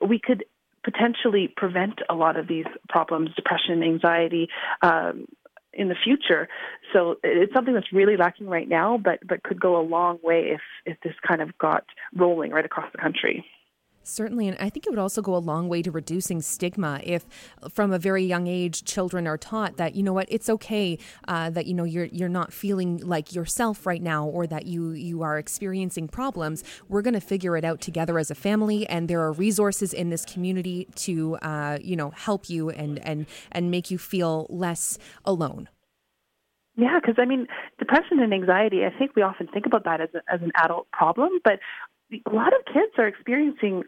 [0.06, 0.46] we could
[0.84, 4.48] potentially prevent a lot of these problems, depression, anxiety,
[4.82, 5.26] um,
[5.74, 6.48] in the future.
[6.94, 10.52] So it's something that's really lacking right now, but but could go a long way
[10.52, 11.84] if if this kind of got
[12.16, 13.46] rolling right across the country.
[14.08, 17.26] Certainly, and I think it would also go a long way to reducing stigma if,
[17.72, 21.50] from a very young age, children are taught that you know what it's okay uh,
[21.50, 25.24] that you know you're you're not feeling like yourself right now, or that you you
[25.24, 26.64] are experiencing problems.
[26.88, 30.12] We're going to figure it out together as a family, and there are resources in
[30.12, 35.00] this community to uh, you know help you and and and make you feel less
[35.26, 35.68] alone.
[36.78, 37.48] Yeah, because I mean,
[37.80, 40.92] depression and anxiety, I think we often think about that as, a, as an adult
[40.92, 41.60] problem, but
[42.26, 43.84] a lot of kids are experiencing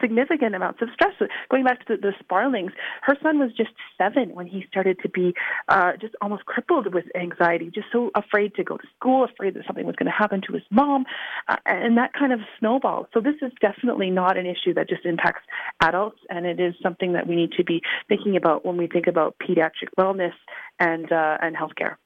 [0.00, 1.12] significant amounts of stress.
[1.50, 2.72] Going back to the, the Sparlings,
[3.02, 5.34] her son was just seven when he started to be
[5.68, 9.66] uh, just almost crippled with anxiety, just so afraid to go to school, afraid that
[9.66, 11.04] something was going to happen to his mom,
[11.48, 13.06] uh, and that kind of snowballed.
[13.14, 15.42] So this is definitely not an issue that just impacts
[15.80, 19.06] adults, and it is something that we need to be thinking about when we think
[19.06, 20.34] about pediatric wellness
[20.78, 21.96] and uh, and healthcare.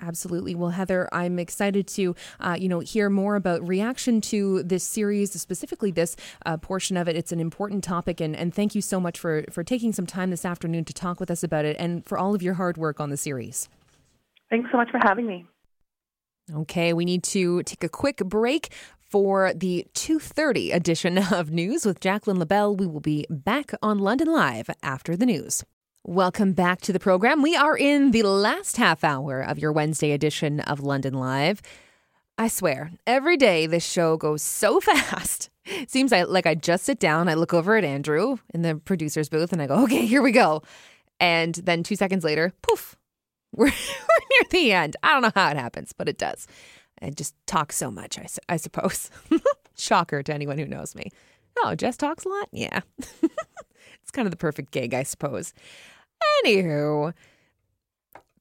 [0.00, 0.54] Absolutely.
[0.54, 5.32] Well, Heather, I'm excited to, uh, you know, hear more about reaction to this series,
[5.40, 6.14] specifically this
[6.46, 7.16] uh, portion of it.
[7.16, 10.30] It's an important topic, and, and thank you so much for for taking some time
[10.30, 13.00] this afternoon to talk with us about it, and for all of your hard work
[13.00, 13.68] on the series.
[14.50, 15.46] Thanks so much for having me.
[16.54, 22.00] Okay, we need to take a quick break for the 2:30 edition of News with
[22.00, 22.76] Jacqueline LaBelle.
[22.76, 25.64] We will be back on London Live after the news.
[26.04, 27.42] Welcome back to the program.
[27.42, 31.60] We are in the last half hour of your Wednesday edition of London Live.
[32.38, 35.50] I swear, every day this show goes so fast.
[35.86, 39.52] Seems like I just sit down, I look over at Andrew in the producer's booth,
[39.52, 40.62] and I go, okay, here we go.
[41.20, 42.96] And then two seconds later, poof,
[43.54, 44.96] we're, we're near the end.
[45.02, 46.46] I don't know how it happens, but it does.
[47.02, 49.10] I just talk so much, I, I suppose.
[49.76, 51.10] Shocker to anyone who knows me.
[51.58, 52.48] Oh, Jess talks a lot?
[52.52, 52.80] Yeah.
[54.08, 55.52] It's kind of the perfect gig, I suppose.
[56.46, 57.12] Anywho,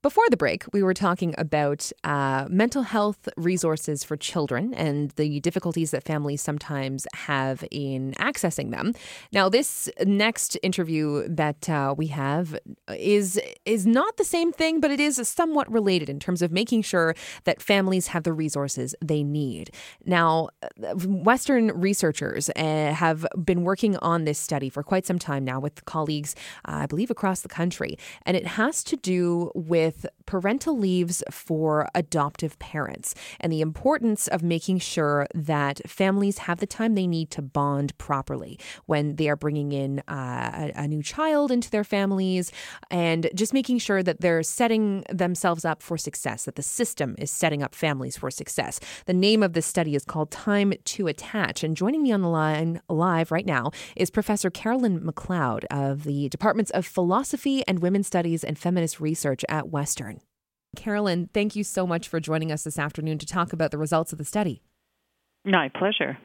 [0.08, 5.42] before the break, we were talking about uh, mental health resources for children and the
[5.42, 8.94] difficulties that families sometimes have in accessing them.
[9.34, 12.58] Now, this next interview that uh, we have
[12.96, 16.84] is is not the same thing, but it is somewhat related in terms of making
[16.84, 19.72] sure that families have the resources they need.
[20.06, 20.48] Now,
[21.04, 25.84] Western researchers uh, have been working on this study for quite some time now with
[25.84, 26.34] colleagues,
[26.64, 31.24] uh, I believe, across the country, and it has to do with with parental leaves
[31.32, 37.08] for adoptive parents and the importance of making sure that families have the time they
[37.08, 41.70] need to bond properly when they are bringing in uh, a, a new child into
[41.70, 42.52] their families
[42.92, 47.32] and just making sure that they're setting themselves up for success, that the system is
[47.32, 48.80] setting up families for success.
[49.06, 51.64] The name of this study is called Time to Attach.
[51.64, 56.30] And joining me on the line live right now is Professor Carolyn McLeod of the
[56.30, 60.20] Departments of Philosophy and Women's Studies and Feminist Research at Western.
[60.76, 64.12] Carolyn, thank you so much for joining us this afternoon to talk about the results
[64.12, 64.62] of the study.
[65.46, 66.18] My pleasure.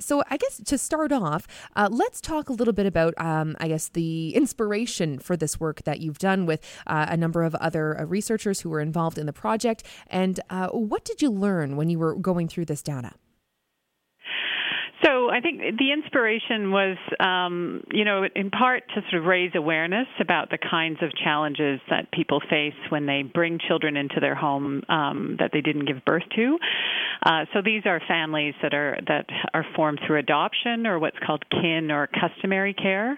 [0.00, 1.46] So, I guess to start off,
[1.76, 5.84] uh, let's talk a little bit about, um, I guess, the inspiration for this work
[5.84, 9.26] that you've done with uh, a number of other uh, researchers who were involved in
[9.26, 9.84] the project.
[10.08, 13.12] And uh, what did you learn when you were going through this data?
[15.06, 19.52] So I think the inspiration was, um, you know, in part to sort of raise
[19.54, 24.34] awareness about the kinds of challenges that people face when they bring children into their
[24.34, 26.58] home um, that they didn't give birth to.
[27.24, 31.44] Uh, so these are families that are that are formed through adoption or what's called
[31.50, 33.16] kin or customary care.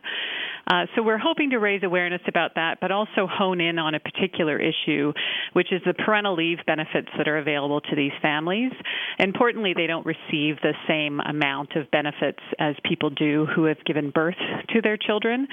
[0.69, 4.01] Uh, so we're hoping to raise awareness about that, but also hone in on a
[4.01, 5.13] particular issue,
[5.55, 8.73] which is the parental leave benefits that are available to these families.
[9.19, 14.11] Importantly, they don't receive the same amount of benefits as people do who have given
[14.11, 14.37] birth
[14.71, 15.49] to their children.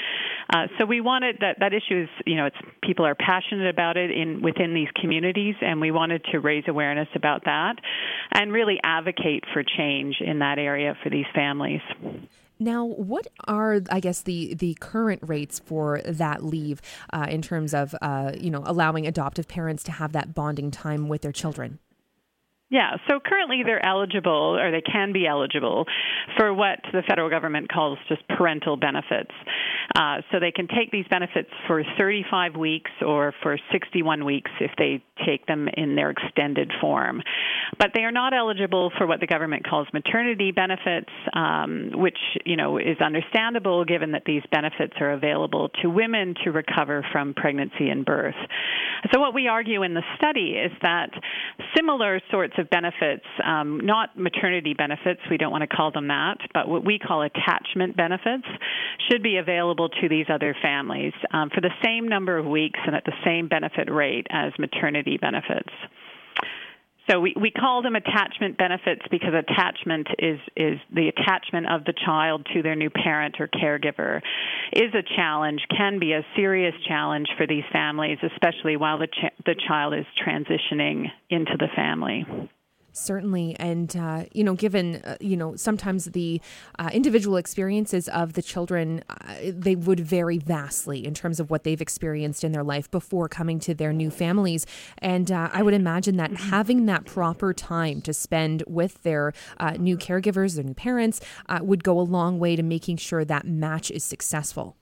[0.53, 3.97] Uh, so we wanted that that issue is, you know, it's people are passionate about
[3.97, 7.75] it in within these communities, and we wanted to raise awareness about that
[8.31, 11.81] and really advocate for change in that area for these families.
[12.59, 16.81] Now, what are, I guess, the the current rates for that leave
[17.11, 21.07] uh, in terms of, uh, you know, allowing adoptive parents to have that bonding time
[21.07, 21.79] with their children?
[22.71, 25.85] Yeah, so currently they're eligible, or they can be eligible,
[26.35, 29.31] for what the federal government calls just parental benefits.
[29.95, 34.71] Uh, so they can take these benefits for 35 weeks or for 61 weeks if
[34.79, 37.21] they take them in their extended form.
[37.77, 42.55] But they are not eligible for what the government calls maternity benefits, um, which you
[42.55, 47.89] know is understandable given that these benefits are available to women to recover from pregnancy
[47.89, 48.35] and birth.
[49.13, 51.11] So what we argue in the study is that
[51.75, 56.37] similar sorts of benefits, um, not maternity benefits, we don't want to call them that,
[56.53, 58.47] but what we call attachment benefits,
[59.09, 62.95] should be available to these other families um, for the same number of weeks and
[62.95, 65.71] at the same benefit rate as maternity benefits.
[67.09, 71.93] So we, we call them attachment benefits because attachment is, is the attachment of the
[71.93, 74.21] child to their new parent or caregiver
[74.73, 79.33] is a challenge, can be a serious challenge for these families, especially while the, ch-
[79.45, 82.25] the child is transitioning into the family.
[82.97, 86.41] Certainly, and uh, you know, given uh, you know sometimes the
[86.79, 91.63] uh, individual experiences of the children, uh, they would vary vastly in terms of what
[91.63, 94.65] they've experienced in their life before coming to their new families.
[94.99, 96.49] And uh, I would imagine that Mm-hmm.
[96.49, 101.21] having that proper time to spend with their uh, new caregivers, their new parents,
[101.61, 104.75] would go a long way to making sure that match is successful.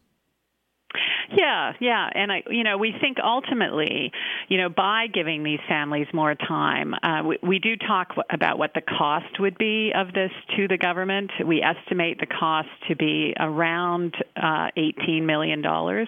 [1.31, 4.11] Yeah, yeah, and I, you know, we think ultimately,
[4.49, 8.73] you know, by giving these families more time, uh, we, we do talk about what
[8.73, 11.31] the cost would be of this to the government.
[11.45, 16.07] We estimate the cost to be around uh, eighteen million dollars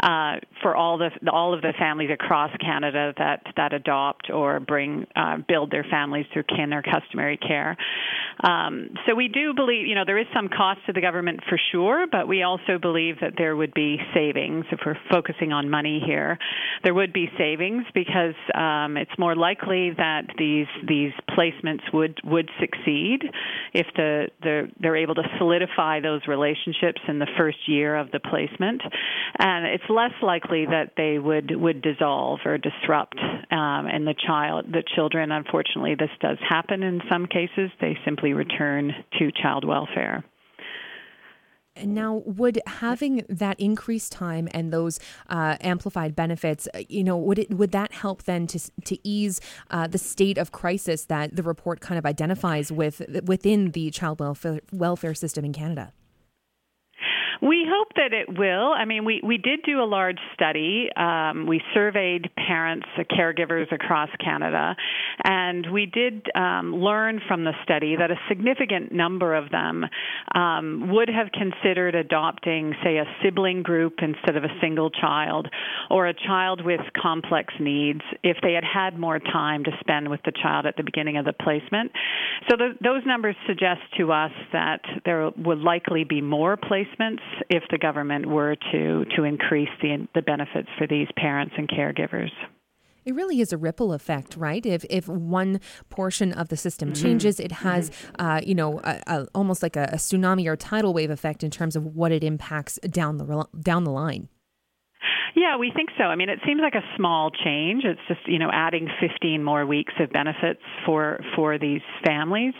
[0.00, 5.06] uh, for all the all of the families across Canada that that adopt or bring
[5.16, 7.76] uh, build their families through kin or customary care.
[8.40, 11.58] Um, so we do believe, you know, there is some cost to the government for
[11.70, 16.02] sure, but we also believe that there would be savings if we're focusing on money
[16.04, 16.38] here.
[16.84, 22.50] There would be savings because um, it's more likely that these these placements would would
[22.60, 23.22] succeed
[23.72, 28.20] if the, the they're able to solidify those relationships in the first year of the
[28.20, 28.82] placement,
[29.38, 33.18] and it's less likely that they would would dissolve or disrupt.
[33.50, 37.70] Um, and the child, the children, unfortunately, this does happen in some cases.
[37.80, 40.24] They simply return to child welfare.
[41.74, 45.00] And now, would having that increased time and those
[45.30, 49.40] uh, amplified benefits, uh, you know, would it would that help then to to ease
[49.70, 54.20] uh, the state of crisis that the report kind of identifies with within the child
[54.20, 55.92] welfare welfare system in Canada?
[57.42, 58.72] We hope that it will.
[58.72, 60.88] I mean, we, we did do a large study.
[60.94, 64.76] Um, we surveyed parents, uh, caregivers across Canada,
[65.24, 69.84] and we did um, learn from the study that a significant number of them
[70.36, 75.48] um, would have considered adopting, say, a sibling group instead of a single child,
[75.90, 80.20] or a child with complex needs if they had had more time to spend with
[80.24, 81.90] the child at the beginning of the placement.
[82.48, 87.18] So those numbers suggest to us that there would likely be more placements
[87.50, 92.30] if the government were to to increase the the benefits for these parents and caregivers.
[93.04, 94.64] It really is a ripple effect, right?
[94.64, 95.60] If if one
[95.90, 97.02] portion of the system Mm-hmm.
[97.02, 100.94] changes, it has, uh, you know, a, a, almost like a, a tsunami or tidal
[100.94, 104.28] wave effect in terms of what it impacts down the down the line.
[105.34, 106.04] Yeah, we think so.
[106.04, 107.84] I mean, it seems like a small change.
[107.84, 112.52] It's just you know adding 15 more weeks of benefits for for these families,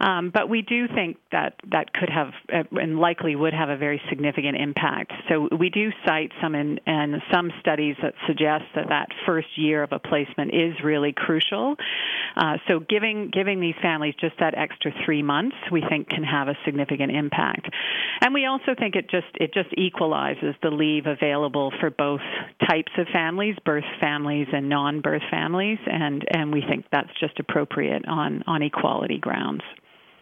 [0.00, 3.76] um, but we do think that that could have uh, and likely would have a
[3.76, 5.12] very significant impact.
[5.28, 9.82] So we do cite some in and some studies that suggest that that first year
[9.82, 11.76] of a placement is really crucial.
[12.36, 16.48] Uh, so giving giving these families just that extra three months, we think can have
[16.48, 17.70] a significant impact,
[18.20, 22.09] and we also think it just it just equalizes the leave available for both
[22.68, 28.06] types of families, birth families and non-birth families, and and we think that's just appropriate
[28.08, 29.62] on on equality grounds.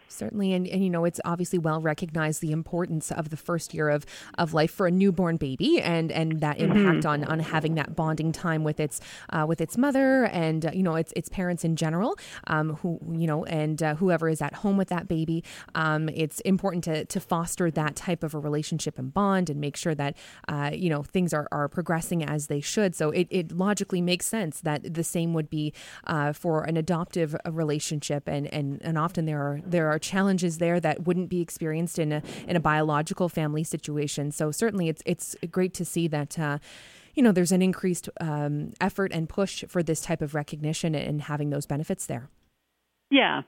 [0.09, 3.89] Certainly, and, and you know, it's obviously well recognized the importance of the first year
[3.89, 4.05] of,
[4.37, 8.31] of life for a newborn baby, and and that impact on on having that bonding
[8.31, 8.99] time with its
[9.29, 12.17] uh, with its mother and uh, you know its its parents in general,
[12.47, 15.43] um, who you know, and uh, whoever is at home with that baby.
[15.75, 19.77] Um, it's important to to foster that type of a relationship and bond, and make
[19.77, 20.17] sure that
[20.47, 22.95] uh, you know things are are progressing as they should.
[22.95, 25.73] So it it logically makes sense that the same would be
[26.07, 30.57] uh, for an adoptive uh, relationship, and and and often there are there are challenges
[30.57, 34.31] there that wouldn't be experienced in a in a biological family situation.
[34.31, 36.37] So certainly, it's it's great to see that.
[36.39, 36.59] Uh,
[37.15, 41.23] you know, there's an increased um, effort and push for this type of recognition and
[41.23, 42.29] having those benefits there.
[43.09, 43.41] Yeah.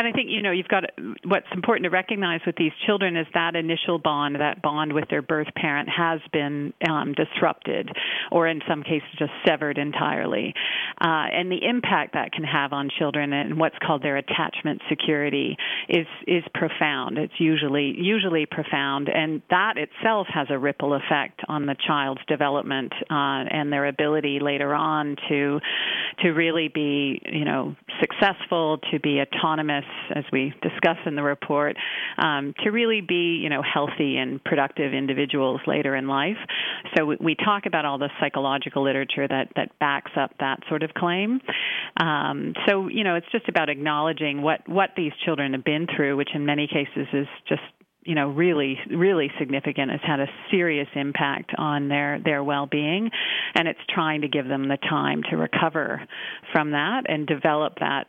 [0.00, 0.84] And I think, you know, you've got
[1.26, 5.20] what's important to recognize with these children is that initial bond, that bond with their
[5.20, 7.90] birth parent has been um, disrupted
[8.32, 10.54] or in some cases just severed entirely.
[10.98, 15.54] Uh, and the impact that can have on children and what's called their attachment security
[15.90, 17.18] is, is profound.
[17.18, 19.10] It's usually, usually profound.
[19.10, 24.38] And that itself has a ripple effect on the child's development uh, and their ability
[24.40, 25.60] later on to,
[26.20, 31.76] to really be, you know, successful, to be autonomous, as we discuss in the report,
[32.18, 36.36] um, to really be, you know, healthy and productive individuals later in life.
[36.96, 40.82] So we, we talk about all the psychological literature that that backs up that sort
[40.82, 41.40] of claim.
[41.96, 46.16] Um, so you know, it's just about acknowledging what what these children have been through,
[46.16, 47.62] which in many cases is just
[48.04, 53.10] you know really really significant has had a serious impact on their their well-being
[53.54, 56.00] and it's trying to give them the time to recover
[56.52, 58.06] from that and develop that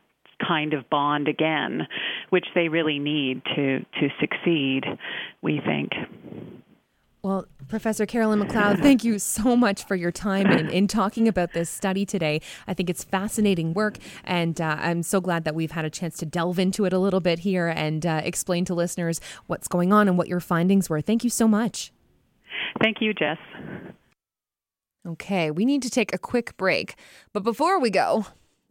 [0.48, 1.88] kind of bond again
[2.30, 4.82] which they really need to to succeed
[5.42, 5.92] we think
[7.24, 11.54] Well, Professor Carolyn McLeod, thank you so much for your time in, in talking about
[11.54, 12.42] this study today.
[12.68, 16.18] I think it's fascinating work, and uh, I'm so glad that we've had a chance
[16.18, 19.94] to delve into it a little bit here and uh, explain to listeners what's going
[19.94, 21.00] on and what your findings were.
[21.00, 21.94] Thank you so much.
[22.82, 23.38] Thank you, Jess.
[25.08, 26.96] Okay, we need to take a quick break.
[27.34, 28.26] But before we go,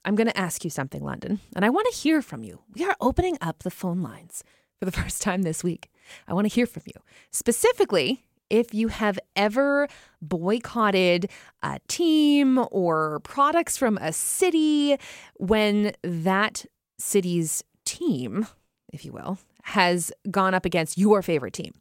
[0.05, 2.61] I'm going to ask you something, London, and I want to hear from you.
[2.75, 4.43] We are opening up the phone lines
[4.79, 5.91] for the first time this week.
[6.27, 7.01] I want to hear from you.
[7.31, 9.87] Specifically, if you have ever
[10.21, 11.31] boycotted
[11.63, 14.97] a team or products from a city
[15.37, 16.65] when that
[16.99, 18.47] city's team,
[18.93, 21.73] if you will, has gone up against your favorite team.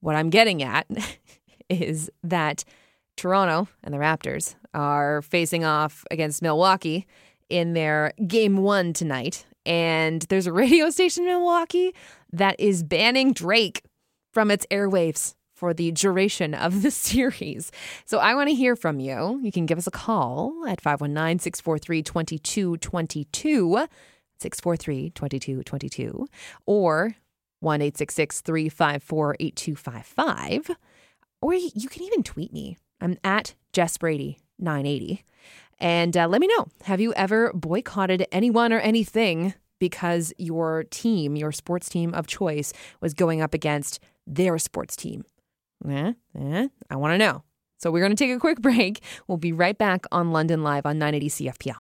[0.00, 0.86] What I'm getting at
[1.68, 2.64] is that
[3.16, 7.06] Toronto and the Raptors are facing off against Milwaukee
[7.48, 9.46] in their game one tonight.
[9.64, 11.94] And there's a radio station in Milwaukee
[12.32, 13.82] that is banning Drake
[14.32, 17.72] from its airwaves for the duration of the series.
[18.04, 19.40] So I want to hear from you.
[19.42, 23.86] You can give us a call at 519 643 2222,
[24.38, 26.26] 643 2222,
[26.66, 27.16] or
[27.60, 30.70] 1 354 8255.
[31.40, 32.76] Or you can even tweet me.
[33.00, 35.24] I'm at Jess Brady 980.
[35.78, 41.36] And uh, let me know have you ever boycotted anyone or anything because your team,
[41.36, 45.24] your sports team of choice, was going up against their sports team?
[46.38, 47.42] Eh, I want to know.
[47.78, 49.02] So we're going to take a quick break.
[49.28, 51.76] We'll be right back on London Live on 980 CFPL.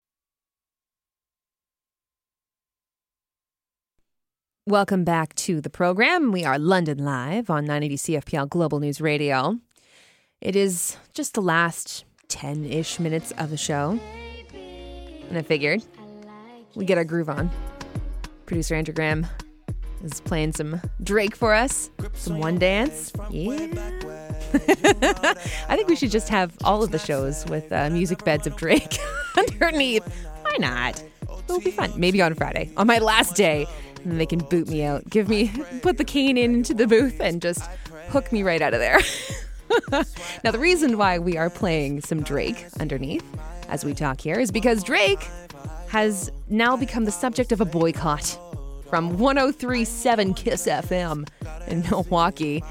[4.65, 6.31] Welcome back to the program.
[6.31, 9.59] We are London Live on 980 CFPL Global News Radio.
[10.39, 13.99] It is just the last 10 ish minutes of the show.
[15.29, 15.83] And I figured
[16.73, 17.51] we get our groove on.
[18.47, 19.27] Producer Andrew Graham
[20.03, 23.13] is playing some Drake for us, some One Dance.
[23.29, 23.67] Yeah.
[25.69, 28.55] I think we should just have all of the shows with uh, music beds of
[28.55, 28.97] Drake
[29.37, 30.03] underneath.
[30.41, 31.03] Why not?
[31.21, 31.93] It'll be fun.
[31.95, 33.67] Maybe on Friday, on my last day,
[34.03, 35.07] and they can boot me out.
[35.07, 35.51] Give me,
[35.83, 37.61] put the cane in into the booth and just
[38.09, 38.99] hook me right out of there.
[40.43, 43.25] now, the reason why we are playing some Drake underneath
[43.69, 45.27] as we talk here is because Drake
[45.89, 48.37] has now become the subject of a boycott
[48.89, 51.27] from 1037 Kiss FM
[51.67, 52.63] in Milwaukee.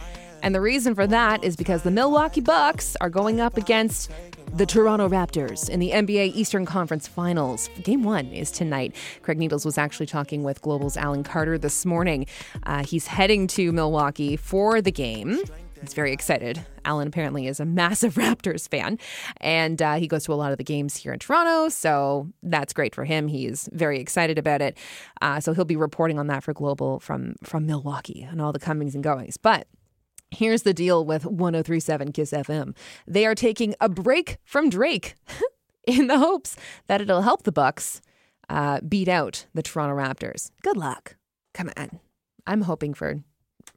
[0.42, 4.10] And the reason for that is because the Milwaukee Bucks are going up against
[4.54, 7.70] the Toronto Raptors in the NBA Eastern Conference Finals.
[7.82, 8.94] Game one is tonight.
[9.22, 12.26] Craig Needles was actually talking with Global's Alan Carter this morning.
[12.64, 15.40] Uh, he's heading to Milwaukee for the game.
[15.82, 16.64] He's very excited.
[16.84, 18.98] Alan apparently is a massive Raptors fan,
[19.38, 21.68] and uh, he goes to a lot of the games here in Toronto.
[21.68, 23.26] So that's great for him.
[23.26, 24.78] He's very excited about it.
[25.20, 28.60] Uh, so he'll be reporting on that for Global from from Milwaukee and all the
[28.60, 29.36] comings and goings.
[29.36, 29.66] But
[30.30, 32.76] here's the deal with 1037 Kiss FM.
[33.06, 35.16] They are taking a break from Drake
[35.86, 36.56] in the hopes
[36.86, 38.00] that it'll help the Bucks
[38.48, 40.52] uh, beat out the Toronto Raptors.
[40.62, 41.16] Good luck.
[41.54, 41.98] Come on.
[42.46, 43.22] I'm hoping for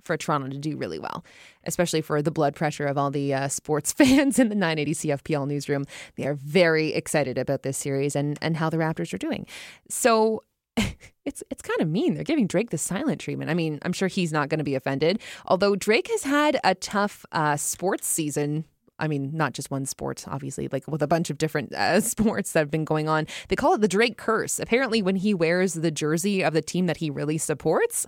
[0.03, 1.25] for Toronto to do really well,
[1.65, 5.47] especially for the blood pressure of all the uh, sports fans in the 980 CFPL
[5.47, 5.85] newsroom.
[6.15, 9.45] They are very excited about this series and and how the Raptors are doing.
[9.89, 10.43] So
[11.25, 12.15] it's it's kind of mean.
[12.15, 13.49] They're giving Drake the silent treatment.
[13.49, 15.21] I mean, I'm sure he's not going to be offended.
[15.45, 18.65] Although Drake has had a tough uh, sports season
[18.99, 22.53] I mean, not just one sport, obviously, like with a bunch of different uh, sports
[22.53, 23.27] that have been going on.
[23.49, 24.59] They call it the Drake curse.
[24.59, 28.05] Apparently, when he wears the jersey of the team that he really supports,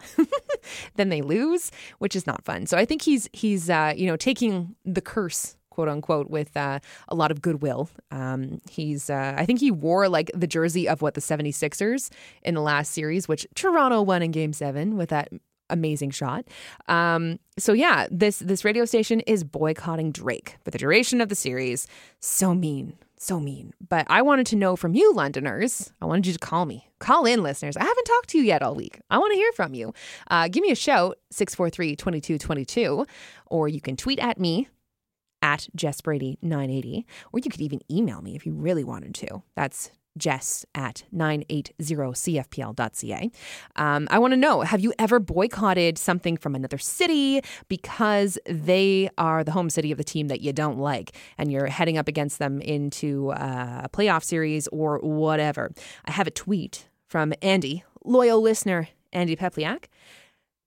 [0.96, 2.66] then they lose, which is not fun.
[2.66, 6.80] So I think he's he's uh, you know taking the curse quote unquote, with uh,
[7.08, 7.88] a lot of goodwill.
[8.10, 12.12] Um, he's, uh, I think he wore like the jersey of what the 76ers
[12.42, 15.30] in the last series, which Toronto won in game seven with that
[15.70, 16.46] amazing shot.
[16.88, 21.36] Um, so yeah, this this radio station is boycotting Drake for the duration of the
[21.36, 21.88] series.
[22.20, 23.74] So mean, so mean.
[23.90, 25.92] But I wanted to know from you, Londoners.
[26.02, 26.88] I wanted you to call me.
[27.00, 27.78] Call in, listeners.
[27.78, 29.00] I haven't talked to you yet all week.
[29.10, 29.94] I want to hear from you.
[30.30, 33.08] Uh, give me a shout, 643-2222,
[33.48, 34.68] or you can tweet at me
[35.42, 39.44] at Jess Brady 980, or you could even email me if you really wanted to.
[39.56, 43.32] That's jess at 980cfpl.ca.
[43.76, 49.10] Um, I want to know have you ever boycotted something from another city because they
[49.18, 52.08] are the home city of the team that you don't like and you're heading up
[52.08, 55.72] against them into uh, a playoff series or whatever?
[56.06, 59.86] I have a tweet from Andy, loyal listener Andy Pepliak.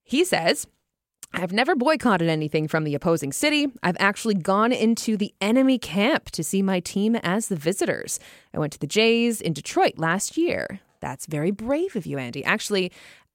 [0.03, 0.67] He says,
[1.33, 3.67] I've never boycotted anything from the opposing city.
[3.81, 8.19] I've actually gone into the enemy camp to see my team as the visitors.
[8.53, 10.81] I went to the Jays in Detroit last year.
[10.99, 12.43] That's very brave of you, Andy.
[12.43, 12.91] Actually,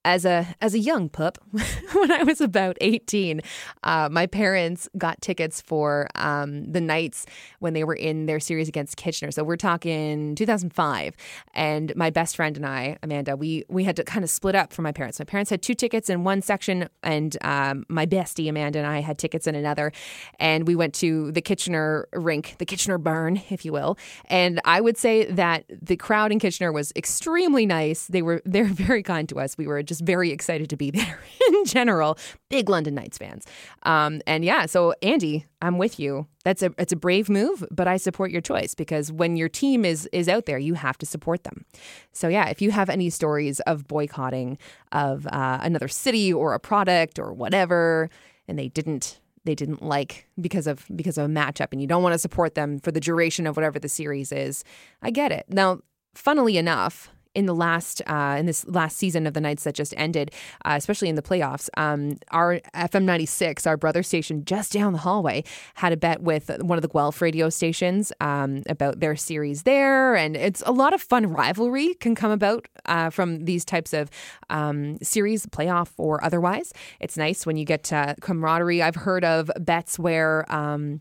[0.06, 1.36] as a as a young pup,
[1.92, 3.42] when I was about eighteen,
[3.82, 7.26] uh, my parents got tickets for um, the Knights
[7.58, 9.32] when they were in their series against Kitchener.
[9.32, 11.16] So we're talking 2005,
[11.54, 14.72] and my best friend and I, Amanda, we we had to kind of split up
[14.72, 15.18] from my parents.
[15.18, 19.00] My parents had two tickets in one section, and um, my bestie Amanda and I
[19.00, 19.90] had tickets in another,
[20.38, 23.98] and we went to the Kitchener rink, the Kitchener barn, if you will.
[24.26, 28.06] And I would say that the crowd in Kitchener was extremely nice.
[28.06, 29.58] They were they're very kind to us.
[29.58, 32.18] We were just very excited to be there in general.
[32.48, 33.46] Big London Knights fans.
[33.82, 36.26] Um, and yeah, so Andy, I'm with you.
[36.44, 39.84] That's a it's a brave move, but I support your choice because when your team
[39.84, 41.64] is is out there, you have to support them.
[42.12, 44.58] So yeah, if you have any stories of boycotting
[44.92, 48.10] of uh, another city or a product or whatever,
[48.46, 52.02] and they didn't they didn't like because of because of a matchup and you don't
[52.02, 54.62] want to support them for the duration of whatever the series is.
[55.00, 55.46] I get it.
[55.48, 55.80] Now,
[56.14, 59.92] funnily enough, in the last uh, in this last season of the Knights that just
[59.96, 60.32] ended,
[60.64, 64.94] uh, especially in the playoffs, um, our FM ninety six, our brother station just down
[64.94, 65.44] the hallway,
[65.74, 70.16] had a bet with one of the Guelph radio stations um, about their series there,
[70.16, 74.10] and it's a lot of fun rivalry can come about uh, from these types of
[74.48, 76.72] um, series, playoff or otherwise.
[77.00, 77.92] It's nice when you get
[78.22, 78.82] camaraderie.
[78.82, 81.00] I've heard of bets where um,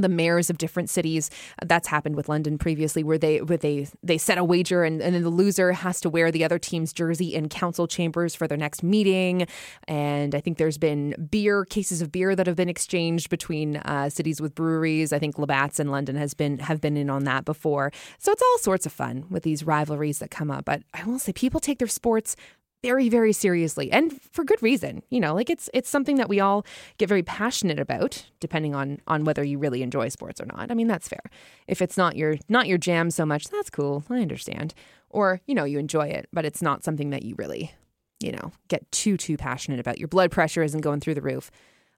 [0.00, 1.30] the mayors of different cities.
[1.64, 5.14] That's happened with london previously where they where they they set a wager and, and
[5.14, 8.58] then the loser has to wear the other team's jersey in council chambers for their
[8.58, 9.46] next meeting.
[9.88, 14.10] And i think there's been beer cases of beer that have been exchanged between uh,
[14.10, 15.12] cities with breweries.
[15.12, 17.92] I think labatt's in london has been have been in on that before.
[18.18, 20.64] So it's all sorts of fun with these rivalries that come up.
[20.64, 22.36] But i will say people take their sports
[22.82, 26.40] very very seriously and for good reason you know like it's it's something that we
[26.40, 26.64] all
[26.98, 30.70] get very passionate about depending on on whether you really enjoy sports or not.
[30.70, 31.22] I mean that's fair.
[31.66, 34.04] If it's not your not your jam so much that's cool.
[34.10, 34.74] I understand.
[35.10, 37.72] Or you know you enjoy it but it's not something that you really
[38.20, 39.98] you know get too too passionate about.
[39.98, 41.50] Your blood pressure isn't going through the roof.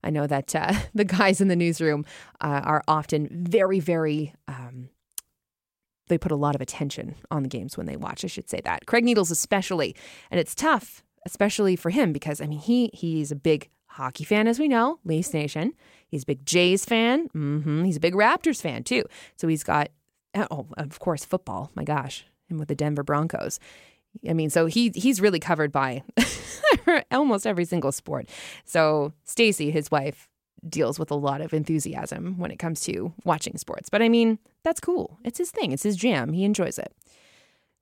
[0.03, 2.05] I know that uh, the guys in the newsroom
[2.41, 4.91] uh, are often very very um,
[6.09, 8.25] they put a lot of attention on the games when they watch.
[8.25, 8.87] I should say that.
[8.87, 9.95] Craig Needles especially,
[10.31, 14.47] and it's tough, especially for him because I mean he he's a big hockey fan
[14.47, 15.73] as we know, Leafs Nation.
[16.07, 17.29] He's a big Jays fan.
[17.29, 17.85] Mm-hmm.
[17.85, 19.05] He's a big Raptors fan too.
[19.37, 19.89] So he's got
[20.35, 21.71] oh of course football.
[21.75, 23.59] My gosh, and with the Denver Broncos.
[24.29, 26.03] I mean, so he he's really covered by
[27.11, 28.29] almost every single sport.
[28.65, 30.28] So Stacy, his wife,
[30.69, 33.89] deals with a lot of enthusiasm when it comes to watching sports.
[33.89, 35.19] But I mean, that's cool.
[35.25, 35.73] It's his thing.
[35.73, 36.33] It's his jam.
[36.33, 36.93] He enjoys it.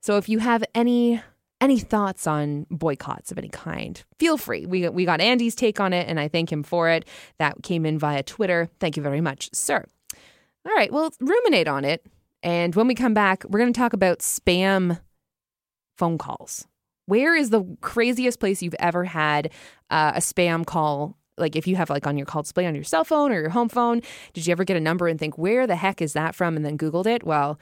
[0.01, 1.21] So if you have any
[1.59, 4.65] any thoughts on boycotts of any kind, feel free.
[4.65, 7.07] We we got Andy's take on it and I thank him for it.
[7.39, 8.69] That came in via Twitter.
[8.79, 9.83] Thank you very much, sir.
[10.65, 12.05] All right, well, ruminate on it.
[12.43, 14.99] And when we come back, we're going to talk about spam
[15.97, 16.67] phone calls.
[17.05, 19.51] Where is the craziest place you've ever had
[19.89, 22.83] uh, a spam call like if you have like on your call display on your
[22.83, 24.01] cell phone or your home phone,
[24.33, 26.65] did you ever get a number and think where the heck is that from and
[26.65, 27.23] then googled it?
[27.23, 27.59] Well,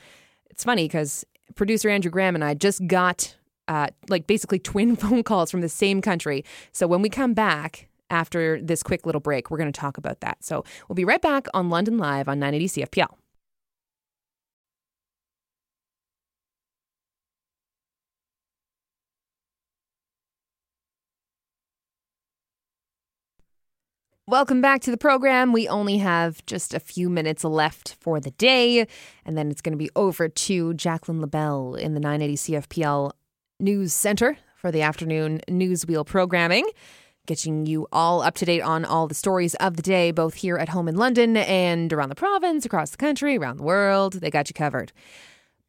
[0.50, 1.26] it's funny because
[1.56, 3.36] producer Andrew Graham and I just got
[3.68, 6.44] uh, like basically twin phone calls from the same country.
[6.72, 10.22] So when we come back after this quick little break, we're going to talk about
[10.22, 10.44] that.
[10.44, 13.25] So we'll be right back on London Live on 980 CFPL.
[24.28, 25.54] Welcome back to the program.
[25.54, 28.88] We only have just a few minutes left for the day,
[29.24, 33.12] and then it's going to be over to Jacqueline LaBelle in the 980 CFPL
[33.60, 36.68] News Center for the afternoon news Newswheel programming,
[37.28, 40.58] getting you all up to date on all the stories of the day, both here
[40.58, 44.14] at home in London and around the province, across the country, around the world.
[44.14, 44.92] They got you covered.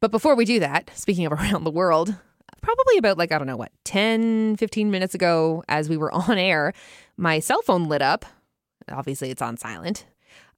[0.01, 2.15] But before we do that, speaking of around the world,
[2.63, 6.39] probably about like, I don't know what, 10, 15 minutes ago, as we were on
[6.39, 6.73] air,
[7.17, 8.25] my cell phone lit up
[8.91, 10.05] Obviously, it's on silent.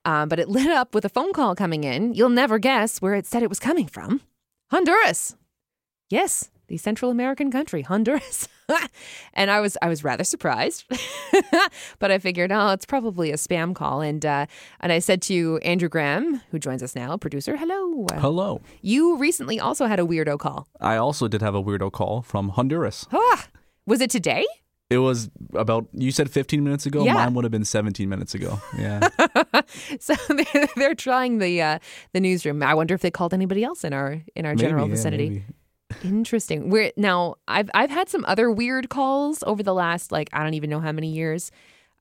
[0.06, 2.14] Um, but it lit up with a phone call coming in.
[2.14, 4.22] You'll never guess where it said it was coming from
[4.72, 5.36] Honduras.
[6.10, 8.48] Yes, the Central American country, Honduras.
[9.34, 10.86] and I was I was rather surprised,
[12.00, 14.02] but I figured, oh, it's probably a spam call.
[14.02, 14.46] And uh,
[14.80, 18.06] and I said to Andrew Graham, who joins us now, producer, hello.
[18.14, 18.62] Hello.
[18.82, 20.68] You recently also had a weirdo call.
[20.80, 23.06] I also did have a weirdo call from Honduras.
[23.12, 23.48] Ah,
[23.86, 24.46] was it today?
[24.90, 27.04] It was about you said 15 minutes ago.
[27.04, 27.14] Yeah.
[27.14, 28.60] Mine would have been 17 minutes ago.
[28.78, 29.08] Yeah.
[30.00, 31.80] so they're, they're trying the uh,
[32.14, 32.64] the newsroom.
[32.64, 35.30] I wonder if they called anybody else in our in our Maybe, general yeah, vicinity.
[35.30, 35.46] maybe.
[36.04, 36.70] Interesting.
[36.70, 40.56] We're now I've I've had some other weird calls over the last like I don't
[40.56, 41.52] even know how many years.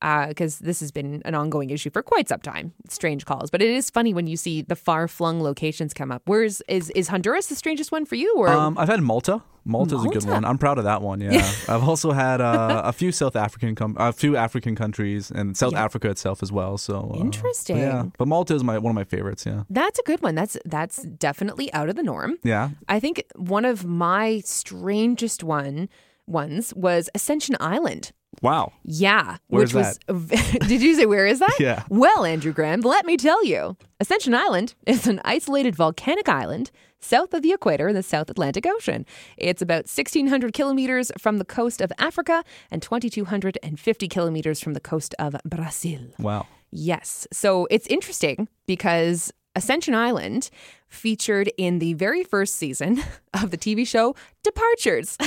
[0.01, 2.73] Because this has been an ongoing issue for quite some time.
[2.89, 6.23] Strange calls, but it is funny when you see the far flung locations come up.
[6.27, 8.35] Where's is is Honduras the strangest one for you?
[8.37, 9.43] Or Um, I've had Malta.
[9.65, 10.47] Malta's a good one.
[10.47, 11.20] I'm proud of that one.
[11.29, 15.55] Yeah, I've also had uh, a few South African, com- a few African countries, and
[15.57, 15.85] South Yeah.
[15.85, 16.79] Africa itself as well.
[16.79, 17.77] So uh, Interesting.
[17.79, 19.45] Yeah, but Malta is my one of my favorites.
[19.45, 20.35] Yeah, that's a good one.
[20.37, 22.39] That's that's definitely out of the norm.
[22.45, 22.70] yeah.
[22.89, 25.89] I think one of my strangest one
[26.29, 28.13] ones was Ascension Island.
[28.43, 28.73] Wow.
[28.85, 30.31] Yeah, Where's which was.
[30.69, 31.57] did you say where is that?
[31.59, 31.83] Yeah.
[31.89, 37.33] Well, Andrew Graham, let me tell you, Ascension Island is an isolated volcanic island south
[37.35, 39.07] of the equator in the South Atlantic Ocean.
[39.37, 45.15] It's about 1,600 kilometers from the coast of Africa and 2,250 kilometers from the coast
[45.19, 46.01] of Brazil.
[46.19, 46.47] Wow.
[46.71, 47.27] Yes.
[47.33, 50.51] So it's interesting because Ascension Island
[50.89, 53.02] featured in the very first season
[53.35, 54.15] of the TV show
[54.48, 55.19] Departures,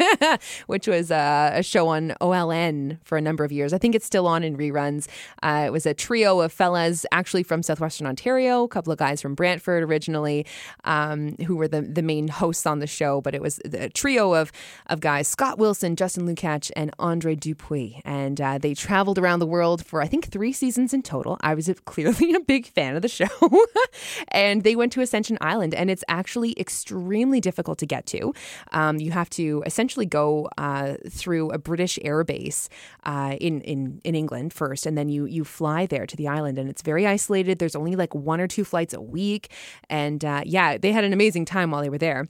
[0.66, 3.72] which was uh, a show on OLN for a number of years.
[3.74, 5.06] I think it's still on in reruns.
[5.42, 9.20] Uh, it was a trio of fellas, actually from southwestern Ontario, a couple of guys
[9.20, 10.46] from Brantford originally,
[10.84, 13.20] um, who were the, the main hosts on the show.
[13.20, 14.50] But it was a trio of,
[14.86, 18.00] of guys Scott Wilson, Justin Lukach, and Andre Dupuis.
[18.04, 21.36] And uh, they traveled around the world for, I think, three seasons in total.
[21.42, 23.26] I was clearly a big fan of the show.
[24.28, 28.32] and they went to Ascension Island, and it's actually extremely difficult to get to.
[28.72, 32.68] Um, you have to essentially go uh, through a British air base
[33.04, 36.58] uh, in, in in England first, and then you you fly there to the island,
[36.58, 37.58] and it's very isolated.
[37.58, 39.50] There's only like one or two flights a week,
[39.90, 42.26] and uh, yeah, they had an amazing time while they were there.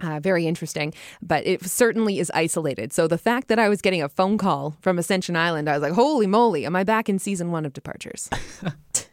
[0.00, 2.92] Uh, very interesting, but it certainly is isolated.
[2.92, 5.82] So the fact that I was getting a phone call from Ascension Island, I was
[5.82, 8.30] like, "Holy moly, am I back in season one of Departures?"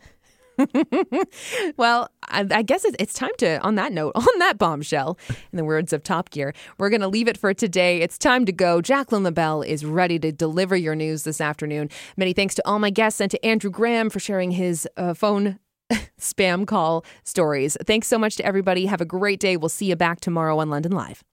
[1.78, 5.18] well, I, I guess it's, it's time to, on that note, on that bombshell,
[5.52, 8.02] in the words of Top Gear, we're going to leave it for today.
[8.02, 8.82] It's time to go.
[8.82, 11.90] Jacqueline LaBelle is ready to deliver your news this afternoon.
[12.18, 15.60] Many thanks to all my guests and to Andrew Graham for sharing his uh, phone
[16.20, 17.78] spam call stories.
[17.86, 18.86] Thanks so much to everybody.
[18.86, 19.58] Have a great day.
[19.58, 21.24] We'll see you back tomorrow on London Live.